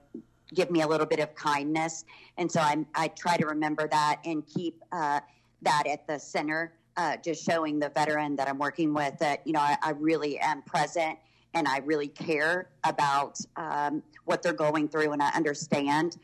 [0.53, 2.05] give me a little bit of kindness.
[2.37, 5.21] And so I, I try to remember that and keep uh,
[5.61, 9.53] that at the center, uh, just showing the veteran that I'm working with that, you
[9.53, 11.17] know, I, I really am present
[11.53, 16.17] and I really care about um, what they're going through and I understand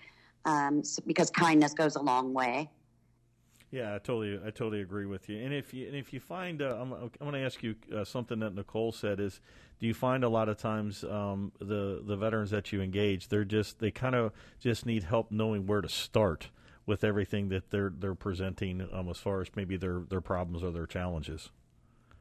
[0.45, 2.69] um, because kindness goes a long way.
[3.69, 5.43] Yeah, I totally, I totally agree with you.
[5.43, 8.05] And if you, and if you find, uh, I'm, I'm going to ask you uh,
[8.05, 9.41] something that Nicole said is,
[9.79, 13.45] do you find a lot of times um, the the veterans that you engage, they're
[13.45, 16.49] just, they kind of just need help knowing where to start
[16.87, 20.71] with everything that they're they're presenting, um, as far as maybe their their problems or
[20.71, 21.51] their challenges.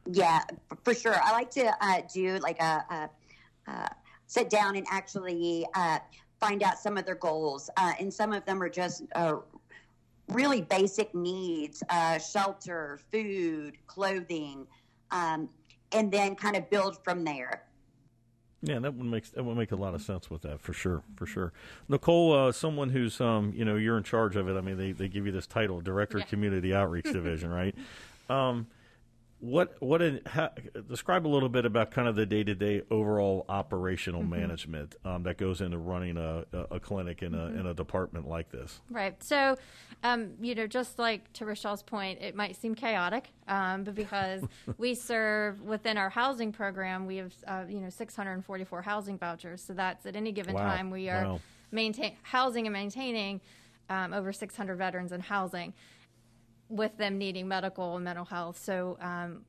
[0.07, 0.43] Yeah,
[0.85, 1.15] for sure.
[1.23, 3.89] I like to uh, do like a, a, a,
[4.27, 6.01] sit down and actually uh,
[6.41, 9.37] find out some of their goals, uh, and some of them are just uh,
[10.29, 14.67] really basic needs uh, shelter, food, clothing,
[15.11, 15.49] um,
[15.93, 17.63] and then kind of build from there.
[18.63, 21.03] Yeah, that would make that would make a lot of sense with that for sure,
[21.15, 21.53] for sure.
[21.89, 24.57] Nicole, uh, someone who's um, you know, you're in charge of it.
[24.57, 26.25] I mean, they, they give you this title, Director yeah.
[26.25, 27.75] of Community Outreach Division, right?
[28.29, 28.67] Um,
[29.41, 30.51] what what how,
[30.89, 34.31] describe a little bit about kind of the day to day overall operational mm-hmm.
[34.31, 37.59] management um, that goes into running a, a clinic in a mm-hmm.
[37.59, 38.81] in a department like this.
[38.91, 39.23] Right.
[39.23, 39.57] So,
[40.03, 44.43] um, you know, just like to Rochelle's point, it might seem chaotic, um, but because
[44.79, 49.63] we serve within our housing program, we have uh, you know 644 housing vouchers.
[49.63, 50.63] So that's at any given wow.
[50.63, 51.41] time we are wow.
[51.71, 53.43] maintain housing and maintaining
[53.91, 55.75] um, over 600 veterans in housing
[56.69, 58.59] with them needing medical and mental health.
[58.59, 59.43] So um,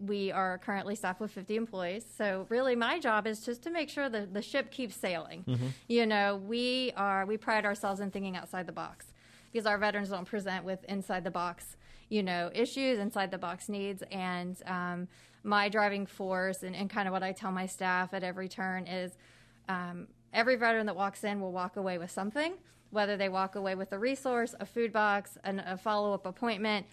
[0.00, 2.04] we are currently staffed with 50 employees.
[2.16, 5.44] So really, my job is just to make sure that the ship keeps sailing.
[5.44, 5.66] Mm-hmm.
[5.88, 9.06] You know, we are we pride ourselves in thinking outside the box
[9.52, 11.76] because our veterans don't present with inside the box,
[12.08, 15.08] you know, issues, inside the box needs, and um,
[15.44, 18.86] my driving force and, and, kind of what I tell my staff at every turn
[18.86, 19.16] is.
[19.66, 22.54] Um, every veteran that walks in will walk away with something
[22.94, 26.86] whether they walk away with a resource, a food box, an, a follow up appointment.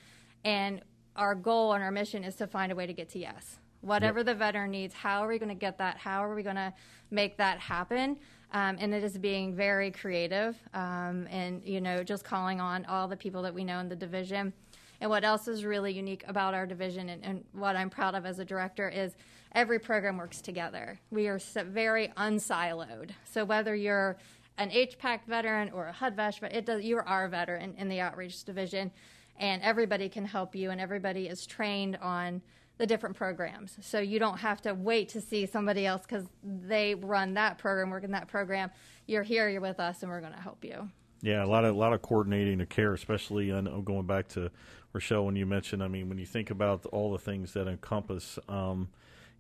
[0.44, 0.82] And
[1.16, 3.58] our goal and our mission is to find a way to get to yes.
[3.82, 4.26] Whatever yep.
[4.28, 5.98] the veteran needs, how are we going to get that?
[5.98, 6.74] How are we going to
[7.10, 8.18] make that happen?
[8.54, 13.08] Um, and it is being very creative um, and, you know, just calling on all
[13.08, 14.54] the people that we know in the division.
[15.00, 18.26] And what else is really unique about our division and, and what I'm proud of
[18.26, 19.16] as a director is
[19.54, 21.00] every program works together.
[21.10, 23.12] We are very unsiloed.
[23.26, 24.18] So whether you're
[24.62, 28.00] an HPAC veteran or a HUD-VASH, but it does, you are a veteran in the
[28.00, 28.92] outreach division,
[29.40, 32.44] and everybody can help you, and everybody is trained on
[32.78, 33.76] the different programs.
[33.82, 37.90] So you don't have to wait to see somebody else because they run that program,
[37.90, 38.70] work in that program.
[39.08, 40.90] You're here, you're with us, and we're going to help you.
[41.24, 44.52] Yeah, a lot of a lot of coordinating of care, especially on, going back to
[44.94, 45.84] Rochelle when you mentioned.
[45.84, 48.38] I mean, when you think about all the things that encompass.
[48.48, 48.90] Um,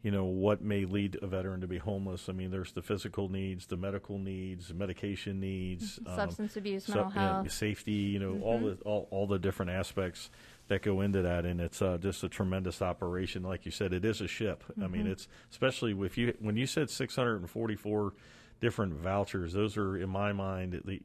[0.03, 2.27] you know what may lead a veteran to be homeless.
[2.29, 6.15] I mean, there's the physical needs, the medical needs, medication needs, mm-hmm.
[6.15, 7.91] substance um, abuse, mental health, safety.
[7.91, 8.43] You know, mm-hmm.
[8.43, 10.29] all the all, all the different aspects
[10.67, 13.43] that go into that, and it's uh, just a tremendous operation.
[13.43, 14.63] Like you said, it is a ship.
[14.63, 14.83] Mm-hmm.
[14.83, 15.11] I mean, mm-hmm.
[15.11, 18.13] it's especially if you when you said 644
[18.61, 19.53] different vouchers.
[19.53, 21.01] Those are, in my mind, the,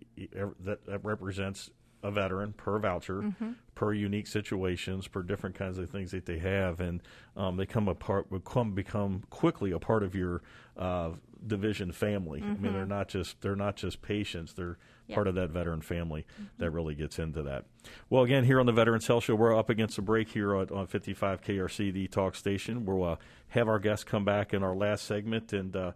[0.61, 1.71] that, that represents
[2.07, 3.53] a veteran per voucher, mm-hmm.
[3.75, 7.03] per unique situations, per different kinds of things that they have, and
[7.37, 10.43] um, they come a part become become quickly a part of your
[10.77, 11.11] uh,
[11.45, 12.41] division family.
[12.41, 12.51] Mm-hmm.
[12.51, 12.91] I mean, they're mm-hmm.
[12.91, 15.17] not just they're not just patients; they're yep.
[15.17, 16.45] part of that veteran family mm-hmm.
[16.59, 17.65] that really gets into that.
[18.09, 20.69] Well, again, here on the Veterans Health Show, we're up against a break here on,
[20.71, 22.87] on 55 KRC, the talk station.
[22.87, 23.17] We'll uh,
[23.49, 25.75] have our guests come back in our last segment and.
[25.75, 25.93] Uh,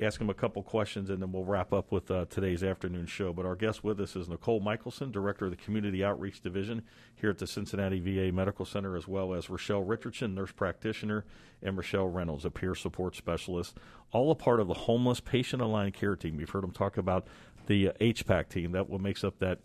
[0.00, 3.32] ask him a couple questions, and then we'll wrap up with uh, today's afternoon show.
[3.32, 6.82] But our guest with us is Nicole Michelson, Director of the Community Outreach Division
[7.16, 11.24] here at the Cincinnati VA Medical Center, as well as Rochelle Richardson, nurse practitioner,
[11.62, 13.76] and Rochelle Reynolds, a peer support specialist,
[14.12, 16.36] all a part of the Homeless Patient Aligned Care Team.
[16.36, 17.26] We've heard them talk about
[17.66, 19.58] the uh, HPAC team, that what makes up that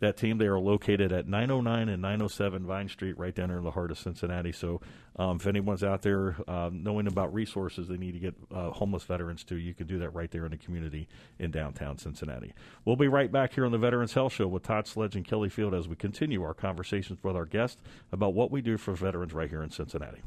[0.00, 0.38] that team.
[0.38, 3.98] They are located at 909 and 907 Vine Street, right down in the heart of
[3.98, 4.52] Cincinnati.
[4.52, 4.80] So,
[5.16, 9.04] um, if anyone's out there uh, knowing about resources they need to get uh, homeless
[9.04, 12.52] veterans to, you can do that right there in the community in downtown Cincinnati.
[12.84, 15.48] We'll be right back here on the Veterans Health Show with Todd Sledge and Kelly
[15.48, 17.80] Field as we continue our conversations with our guests
[18.12, 20.22] about what we do for veterans right here in Cincinnati.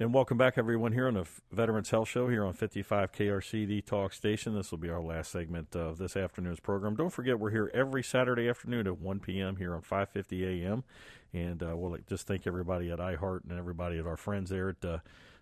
[0.00, 3.80] And welcome back, everyone, here on the Veterans Health Show here on 55 KRC, the
[3.80, 4.54] talk station.
[4.54, 6.94] This will be our last segment of this afternoon's program.
[6.94, 9.56] Don't forget, we're here every Saturday afternoon at 1 p.m.
[9.56, 10.84] here on 5:50 a.m.
[11.34, 14.68] And uh, we'll just thank everybody at iHeart and everybody at our friends there.
[14.68, 14.98] At, uh,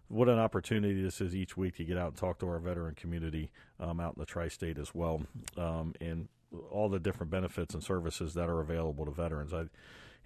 [0.08, 2.94] what an opportunity this is each week to get out and talk to our veteran
[2.94, 5.20] community um, out in the tri-state as well,
[5.58, 6.28] um, and
[6.70, 9.52] all the different benefits and services that are available to veterans.
[9.52, 9.64] I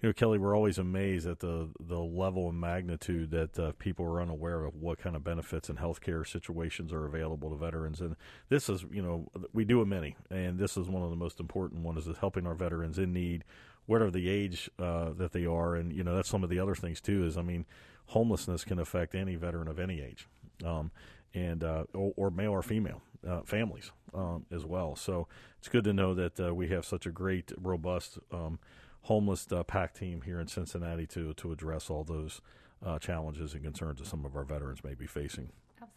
[0.01, 4.03] you know, Kelly, we're always amazed at the the level and magnitude that uh, people
[4.05, 8.01] are unaware of what kind of benefits and healthcare situations are available to veterans.
[8.01, 8.15] And
[8.49, 11.39] this is, you know, we do a many, and this is one of the most
[11.39, 13.43] important ones is helping our veterans in need,
[13.85, 15.75] whatever the age uh, that they are.
[15.75, 17.23] And you know, that's some of the other things too.
[17.23, 17.67] Is I mean,
[18.07, 20.27] homelessness can affect any veteran of any age,
[20.65, 20.89] um,
[21.35, 23.03] and uh, or, or, male or female.
[23.23, 24.95] Uh, families um, as well.
[24.95, 25.27] So
[25.59, 28.57] it's good to know that uh, we have such a great, robust um,
[29.03, 32.41] homeless uh, PAC team here in Cincinnati to to address all those
[32.85, 35.49] uh, challenges and concerns that some of our veterans may be facing.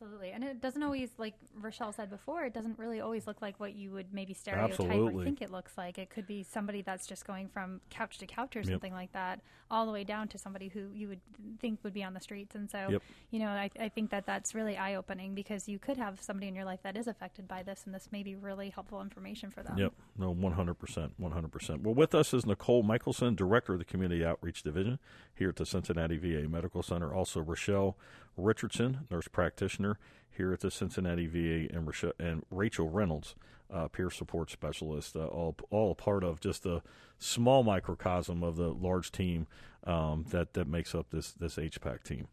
[0.04, 0.32] Absolutely.
[0.32, 3.74] And it doesn't always, like Rochelle said before, it doesn't really always look like what
[3.74, 5.22] you would maybe stereotype Absolutely.
[5.22, 5.98] or think it looks like.
[5.98, 8.68] It could be somebody that's just going from couch to couch or yep.
[8.68, 9.40] something like that,
[9.70, 11.20] all the way down to somebody who you would
[11.58, 12.54] think would be on the streets.
[12.54, 13.02] And so, yep.
[13.30, 16.48] you know, I, I think that that's really eye opening because you could have somebody
[16.48, 19.50] in your life that is affected by this, and this may be really helpful information
[19.50, 19.78] for them.
[19.78, 19.92] Yep.
[20.18, 21.10] No, 100%.
[21.20, 21.82] 100%.
[21.82, 24.98] Well, with us is Nicole Michelson, Director of the Community Outreach Division
[25.34, 27.14] here at the Cincinnati VA Medical Center.
[27.14, 27.96] Also, Rochelle
[28.36, 29.98] Richardson, nurse practitioner
[30.30, 33.34] here at the Cincinnati VA, and, and Rachel Reynolds,
[33.72, 36.82] uh, peer support specialist, uh, all all part of just a
[37.18, 39.46] small microcosm of the large team
[39.84, 42.28] um, that that makes up this this HPAC team.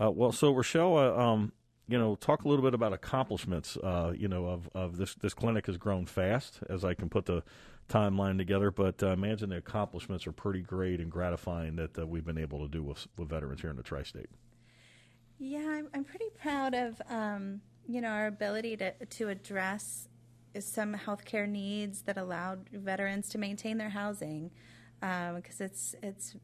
[0.00, 1.52] Uh, well, so Rochelle, uh, um,
[1.86, 3.76] you know, talk a little bit about accomplishments.
[3.76, 7.26] Uh, you know, of, of this this clinic has grown fast, as I can put
[7.26, 7.42] the
[7.88, 8.70] timeline together.
[8.70, 12.68] But uh, imagine the accomplishments are pretty great and gratifying that we've been able to
[12.68, 14.30] do with, with veterans here in the tri-state.
[15.40, 20.06] Yeah, I'm, I'm pretty proud of um, you know our ability to to address
[20.58, 24.50] some healthcare needs that allowed veterans to maintain their housing
[25.00, 26.36] because um, it's it's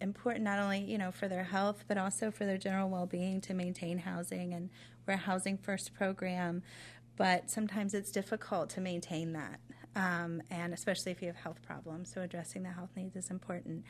[0.00, 3.54] important not only you know for their health but also for their general well-being to
[3.54, 4.68] maintain housing and
[5.06, 6.62] we're a housing first program
[7.16, 9.60] but sometimes it's difficult to maintain that
[9.96, 13.84] um, and especially if you have health problems so addressing the health needs is important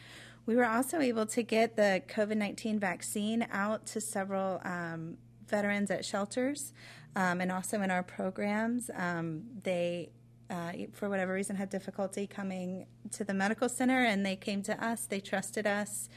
[0.47, 6.05] we were also able to get the covid-19 vaccine out to several um, veterans at
[6.05, 6.73] shelters
[7.17, 10.11] um, and also in our programs um, they
[10.51, 14.85] uh, for whatever reason, had difficulty coming to the medical center, and they came to
[14.85, 15.07] us.
[15.07, 16.09] They trusted us.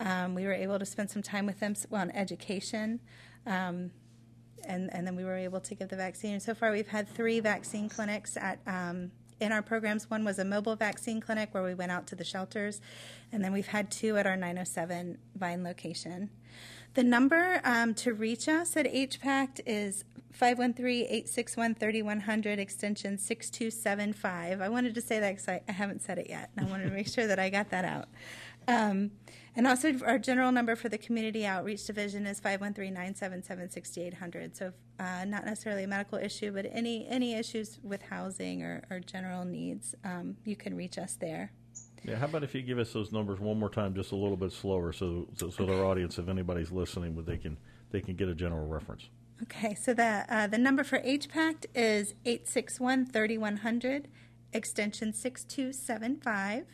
[0.00, 3.00] Um, we were able to spend some time with them well, on education,
[3.46, 3.92] um,
[4.66, 6.32] and and then we were able to give the vaccine.
[6.32, 8.58] And so far, we've had three vaccine clinics at.
[8.66, 12.14] Um, in our programs, one was a mobile vaccine clinic where we went out to
[12.14, 12.80] the shelters,
[13.32, 16.30] and then we've had two at our 907 Vine location.
[16.94, 20.04] The number um, to reach us at HPACT is
[20.40, 24.60] 513-861-3100, extension 6275.
[24.60, 26.84] I wanted to say that because I, I, haven't said it yet, and I wanted
[26.84, 28.08] to make sure that I got that out.
[28.68, 29.12] Um,
[29.54, 34.54] and also, our general number for the Community Outreach Division is 513-977-6800.
[34.56, 39.00] So, uh, not necessarily a medical issue, but any any issues with housing or, or
[39.00, 41.52] general needs, um, you can reach us there.
[42.04, 44.36] Yeah, how about if you give us those numbers one more time, just a little
[44.36, 47.56] bit slower, so so, so our audience, if anybody's listening, they can
[47.90, 49.08] they can get a general reference.
[49.42, 54.04] Okay, so the uh, the number for HPACT is 861-3100,
[54.52, 56.66] extension 6275.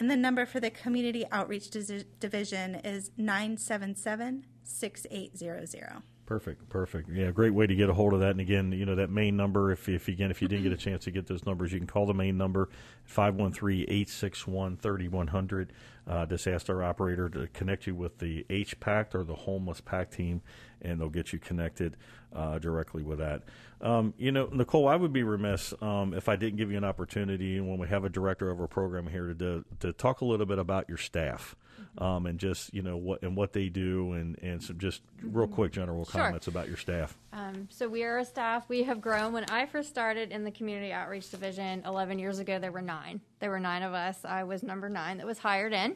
[0.00, 6.02] And the number for the Community Outreach Division is 977 6800.
[6.24, 7.10] Perfect, perfect.
[7.12, 8.30] Yeah, great way to get a hold of that.
[8.30, 9.72] And again, you know that main number.
[9.72, 11.86] If, if again, if you didn't get a chance to get those numbers, you can
[11.86, 12.70] call the main number
[13.14, 15.68] 513-861-3100.
[16.06, 19.82] Uh, just ask our operator to connect you with the H Pact or the Homeless
[19.82, 20.40] Pact team,
[20.82, 21.96] and they'll get you connected
[22.34, 23.42] uh, directly with that.
[23.80, 26.84] Um, you know, Nicole, I would be remiss um, if I didn't give you an
[26.84, 30.46] opportunity when we have a director of our program here to to talk a little
[30.46, 31.56] bit about your staff
[31.98, 35.46] um, and just you know what and what they do and and some just real
[35.46, 35.54] mm-hmm.
[35.54, 36.20] quick general sure.
[36.20, 37.16] comments about your staff.
[37.32, 38.68] Um, so we are a staff.
[38.68, 39.32] We have grown.
[39.32, 43.20] When I first started in the community outreach division 11 years ago, there were nine.
[43.38, 44.24] There were nine of us.
[44.24, 45.92] I was number nine that was hired in,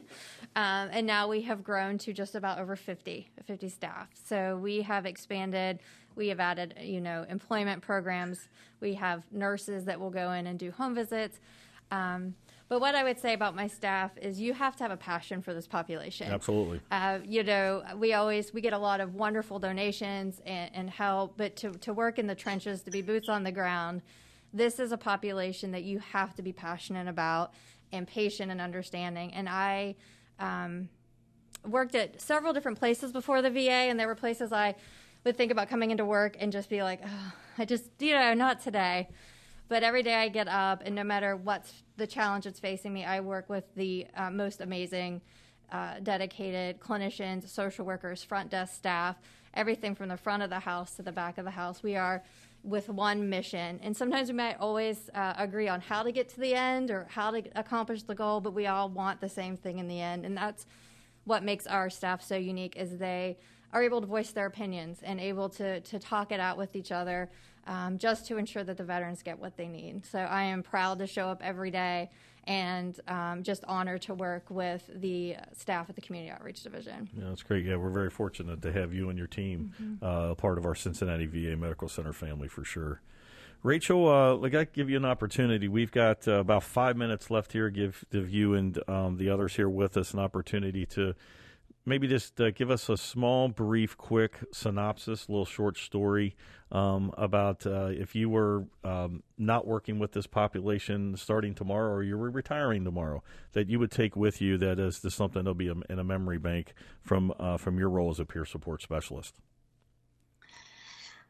[0.55, 4.09] um, and now we have grown to just about over 50 50 staff.
[4.13, 5.79] So we have expanded.
[6.15, 8.47] We have added, you know, employment programs.
[8.79, 11.39] We have nurses that will go in and do home visits.
[11.91, 12.35] Um,
[12.67, 15.41] but what I would say about my staff is you have to have a passion
[15.41, 16.31] for this population.
[16.31, 16.81] Absolutely.
[16.89, 21.37] Uh, you know, we always we get a lot of wonderful donations and, and help,
[21.37, 24.01] but to to work in the trenches, to be boots on the ground,
[24.51, 27.53] this is a population that you have to be passionate about
[27.91, 29.31] and patient and understanding.
[29.33, 29.95] And I
[30.39, 30.89] um,
[31.67, 34.75] worked at several different places before the VA, and there were places I
[35.23, 38.33] would think about coming into work and just be like, oh, I just you know
[38.33, 39.09] not today.
[39.67, 43.03] But every day I get up, and no matter what's the challenge that's facing me,
[43.03, 45.21] I work with the uh, most amazing,
[45.71, 49.15] uh, dedicated clinicians, social workers, front desk staff,
[49.55, 51.81] everything from the front of the house to the back of the house.
[51.81, 52.23] We are
[52.65, 53.79] with one mission.
[53.83, 57.07] And sometimes we might always uh, agree on how to get to the end or
[57.09, 60.25] how to accomplish the goal, but we all want the same thing in the end.
[60.25, 60.65] And that's
[61.25, 63.37] what makes our staff so unique is they
[63.73, 66.91] are able to voice their opinions and able to, to talk it out with each
[66.91, 67.29] other
[67.67, 70.05] um, just to ensure that the veterans get what they need.
[70.05, 72.09] So I am proud to show up every day
[72.47, 77.09] and um, just honored to work with the staff at the Community Outreach Division.
[77.17, 77.65] Yeah, that's great.
[77.65, 80.05] Yeah, we're very fortunate to have you and your team mm-hmm.
[80.05, 83.01] uh, part of our Cincinnati VA Medical Center family for sure.
[83.65, 85.67] Rachel, uh, I got to give you an opportunity.
[85.67, 87.71] We've got uh, about five minutes left here.
[87.71, 91.15] Give, give you and um, the others here with us an opportunity to
[91.83, 96.35] maybe just uh, give us a small, brief, quick synopsis, a little short story
[96.71, 102.03] um, about uh, if you were um, not working with this population starting tomorrow or
[102.03, 105.73] you were retiring tomorrow, that you would take with you that is something that'll be
[105.89, 109.33] in a memory bank from uh, from your role as a peer support specialist.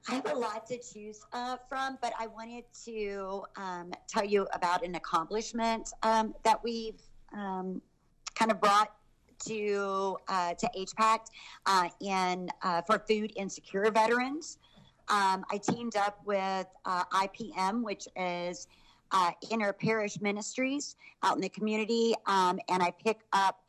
[0.08, 4.48] I have a lot to choose uh, from, but I wanted to um, tell you
[4.54, 7.02] about an accomplishment um, that we've
[7.34, 7.82] um,
[8.36, 8.92] kind of brought
[9.48, 11.26] to uh, to HPACT
[11.66, 14.60] uh, in uh, for food insecure veterans.
[15.10, 18.68] Um, I teamed up with uh, IPM, which is
[19.12, 23.60] uh, Inter Parish Ministries out in the community, um, and I pick up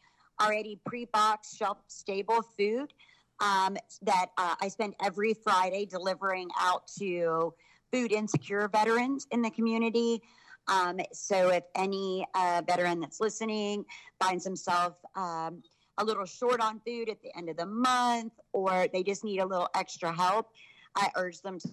[0.40, 2.92] already pre-boxed, shelf-stable food
[3.40, 7.54] um, that uh, I spend every Friday delivering out to
[7.92, 10.22] food insecure veterans in the community.
[10.68, 13.84] Um, so if any uh, veteran that's listening
[14.20, 15.62] finds himself um,
[15.98, 19.38] a little short on food at the end of the month or they just need
[19.38, 20.50] a little extra help,
[20.96, 21.68] I urge them to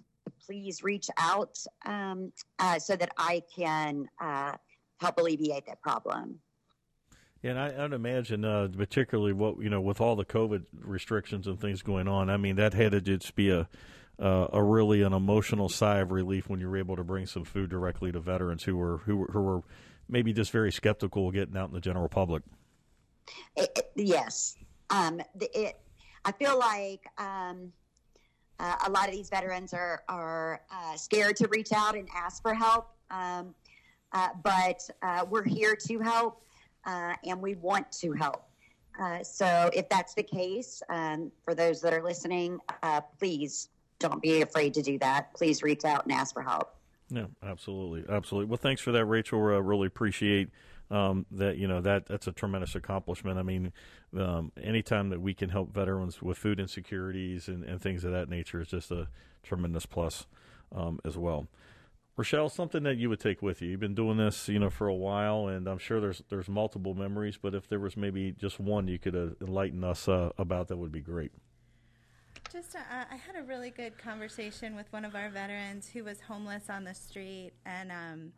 [0.45, 4.53] please reach out um, uh, so that I can uh,
[4.99, 6.39] help alleviate that problem.
[7.45, 11.59] And I, would imagine, uh, particularly what you know, with all the COVID restrictions and
[11.59, 12.29] things going on.
[12.29, 13.67] I mean, that had to just be a
[14.19, 17.43] uh, a really an emotional sigh of relief when you were able to bring some
[17.43, 19.61] food directly to veterans who were who were, who were
[20.07, 22.43] maybe just very skeptical of getting out in the general public.
[23.55, 24.55] It, it, yes,
[24.89, 25.77] um, it.
[26.25, 27.73] I feel like um,
[28.59, 32.41] uh, a lot of these veterans are are uh, scared to reach out and ask
[32.41, 33.55] for help, um,
[34.11, 36.41] uh, but uh, we're here to help,
[36.85, 38.45] uh, and we want to help.
[39.23, 42.59] so, if that's the case, um, for those that are listening,
[43.19, 43.69] please
[43.99, 45.33] don't be afraid to do that.
[45.33, 46.75] Please reach out and ask for help.
[47.09, 48.49] Yeah, absolutely, absolutely.
[48.49, 49.39] Well, thanks for that, Rachel.
[49.39, 50.49] I really appreciate
[50.89, 51.57] um, that.
[51.57, 53.37] You know that that's a tremendous accomplishment.
[53.37, 53.71] I mean,
[54.17, 58.29] um, anytime that we can help veterans with food insecurities and, and things of that
[58.29, 59.07] nature is just a
[59.43, 60.25] tremendous plus
[60.75, 61.47] um, as well.
[62.15, 63.69] Rochelle, something that you would take with you.
[63.69, 66.93] You've been doing this, you know, for a while, and I'm sure there's there's multiple
[66.93, 67.39] memories.
[67.41, 70.77] But if there was maybe just one you could uh, enlighten us uh, about, that
[70.77, 71.31] would be great.
[72.51, 72.79] Just, uh,
[73.11, 76.83] I had a really good conversation with one of our veterans who was homeless on
[76.83, 78.31] the street, and um,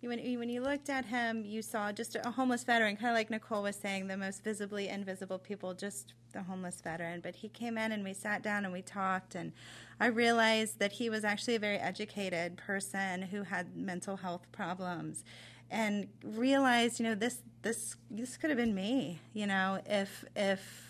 [0.00, 3.30] when when you looked at him, you saw just a homeless veteran, kind of like
[3.30, 7.20] Nicole was saying, the most visibly invisible people, just the homeless veteran.
[7.20, 9.52] But he came in and we sat down and we talked, and
[9.98, 15.24] I realized that he was actually a very educated person who had mental health problems,
[15.70, 20.86] and realized, you know, this this this could have been me, you know, if if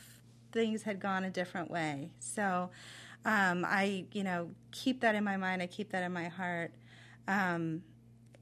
[0.53, 2.11] things had gone a different way.
[2.19, 2.71] So
[3.25, 5.61] um, I, you know, keep that in my mind.
[5.61, 6.73] I keep that in my heart.
[7.29, 7.83] Um,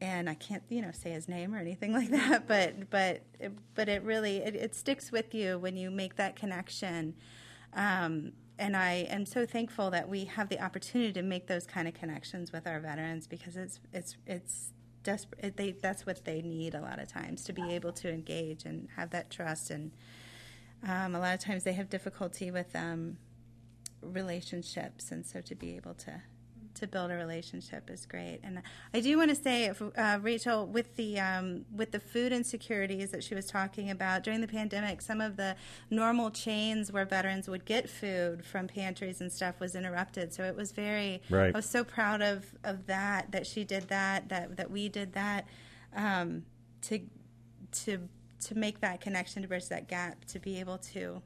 [0.00, 3.22] and I can't, you know, say his name or anything like that, but but
[3.74, 7.14] but it really it, it sticks with you when you make that connection.
[7.74, 11.88] Um, and I am so thankful that we have the opportunity to make those kind
[11.88, 14.72] of connections with our veterans because it's it's it's
[15.02, 15.56] desperate.
[15.56, 18.88] They that's what they need a lot of times to be able to engage and
[18.96, 19.90] have that trust and
[20.86, 23.16] um, a lot of times they have difficulty with um,
[24.02, 26.22] relationships, and so to be able to
[26.74, 28.40] to build a relationship is great.
[28.42, 28.62] And
[28.92, 33.24] I do want to say, uh, Rachel, with the um, with the food insecurities that
[33.24, 35.56] she was talking about during the pandemic, some of the
[35.90, 40.32] normal chains where veterans would get food from pantries and stuff was interrupted.
[40.32, 41.22] So it was very.
[41.30, 41.54] Right.
[41.54, 45.12] I was so proud of of that that she did that that that we did
[45.14, 45.46] that
[45.94, 46.44] um,
[46.82, 47.00] to
[47.72, 48.08] to
[48.40, 51.22] to make that connection to bridge that gap to be able to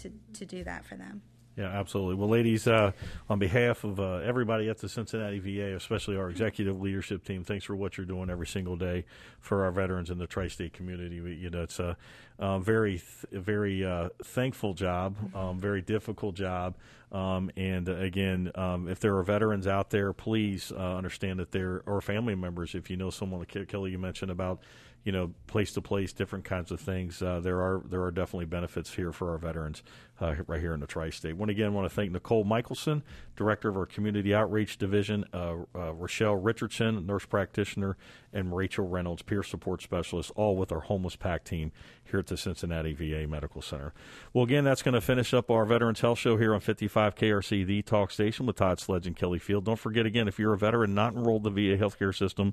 [0.00, 1.22] to to do that for them.
[1.56, 2.14] Yeah, absolutely.
[2.14, 2.92] Well, ladies, uh,
[3.28, 7.64] on behalf of uh, everybody at the Cincinnati VA, especially our executive leadership team, thanks
[7.64, 9.04] for what you're doing every single day
[9.40, 11.16] for our veterans in the tri-state community.
[11.16, 11.96] You know, it's a,
[12.38, 16.76] a very, th- very uh, thankful job, um, very difficult job.
[17.10, 21.82] Um, and again, um, if there are veterans out there, please uh, understand that there
[21.84, 22.76] or family members.
[22.76, 24.60] If you know someone, like Kelly, you mentioned about
[25.04, 27.22] you know, place to place, different kinds of things.
[27.22, 29.82] Uh, there are there are definitely benefits here for our veterans
[30.20, 31.36] uh, right here in the tri-state.
[31.36, 33.02] Once again, I want to thank Nicole Michelson,
[33.36, 37.96] director of our community outreach division, uh, uh, Rochelle Richardson, nurse practitioner,
[38.32, 41.72] and Rachel Reynolds, peer support specialist, all with our homeless pack team
[42.04, 43.92] here at the Cincinnati VA Medical Center.
[44.32, 47.66] Well, again, that's going to finish up our Veterans Health Show here on 55 KRC,
[47.66, 49.64] the talk station with Todd Sledge and Kelly Field.
[49.64, 52.52] Don't forget, again, if you're a veteran not enrolled in the VA healthcare system,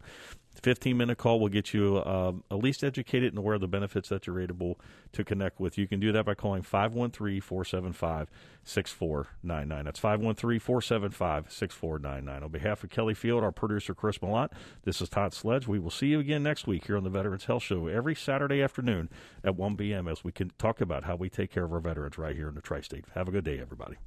[0.62, 4.10] 15 minute call will get you uh, at least educated and aware of the benefits
[4.10, 4.80] that you're able
[5.14, 5.78] to connect with.
[5.78, 8.30] You can do that by calling 513 475
[8.64, 9.86] 6499.
[9.86, 12.44] That's 513 475 6499.
[12.44, 14.52] On behalf of Kelly Field, our producer Chris Malott,
[14.84, 15.68] this is Todd Sledge.
[15.68, 18.62] We will see you again next week here on the Veterans Health Show every Saturday
[18.62, 19.10] afternoon
[19.44, 20.08] at 1 p.m.
[20.08, 22.56] as we can talk about how we take care of our veterans right here in
[22.56, 23.06] the tri state.
[23.16, 23.98] Have a good day, everybody.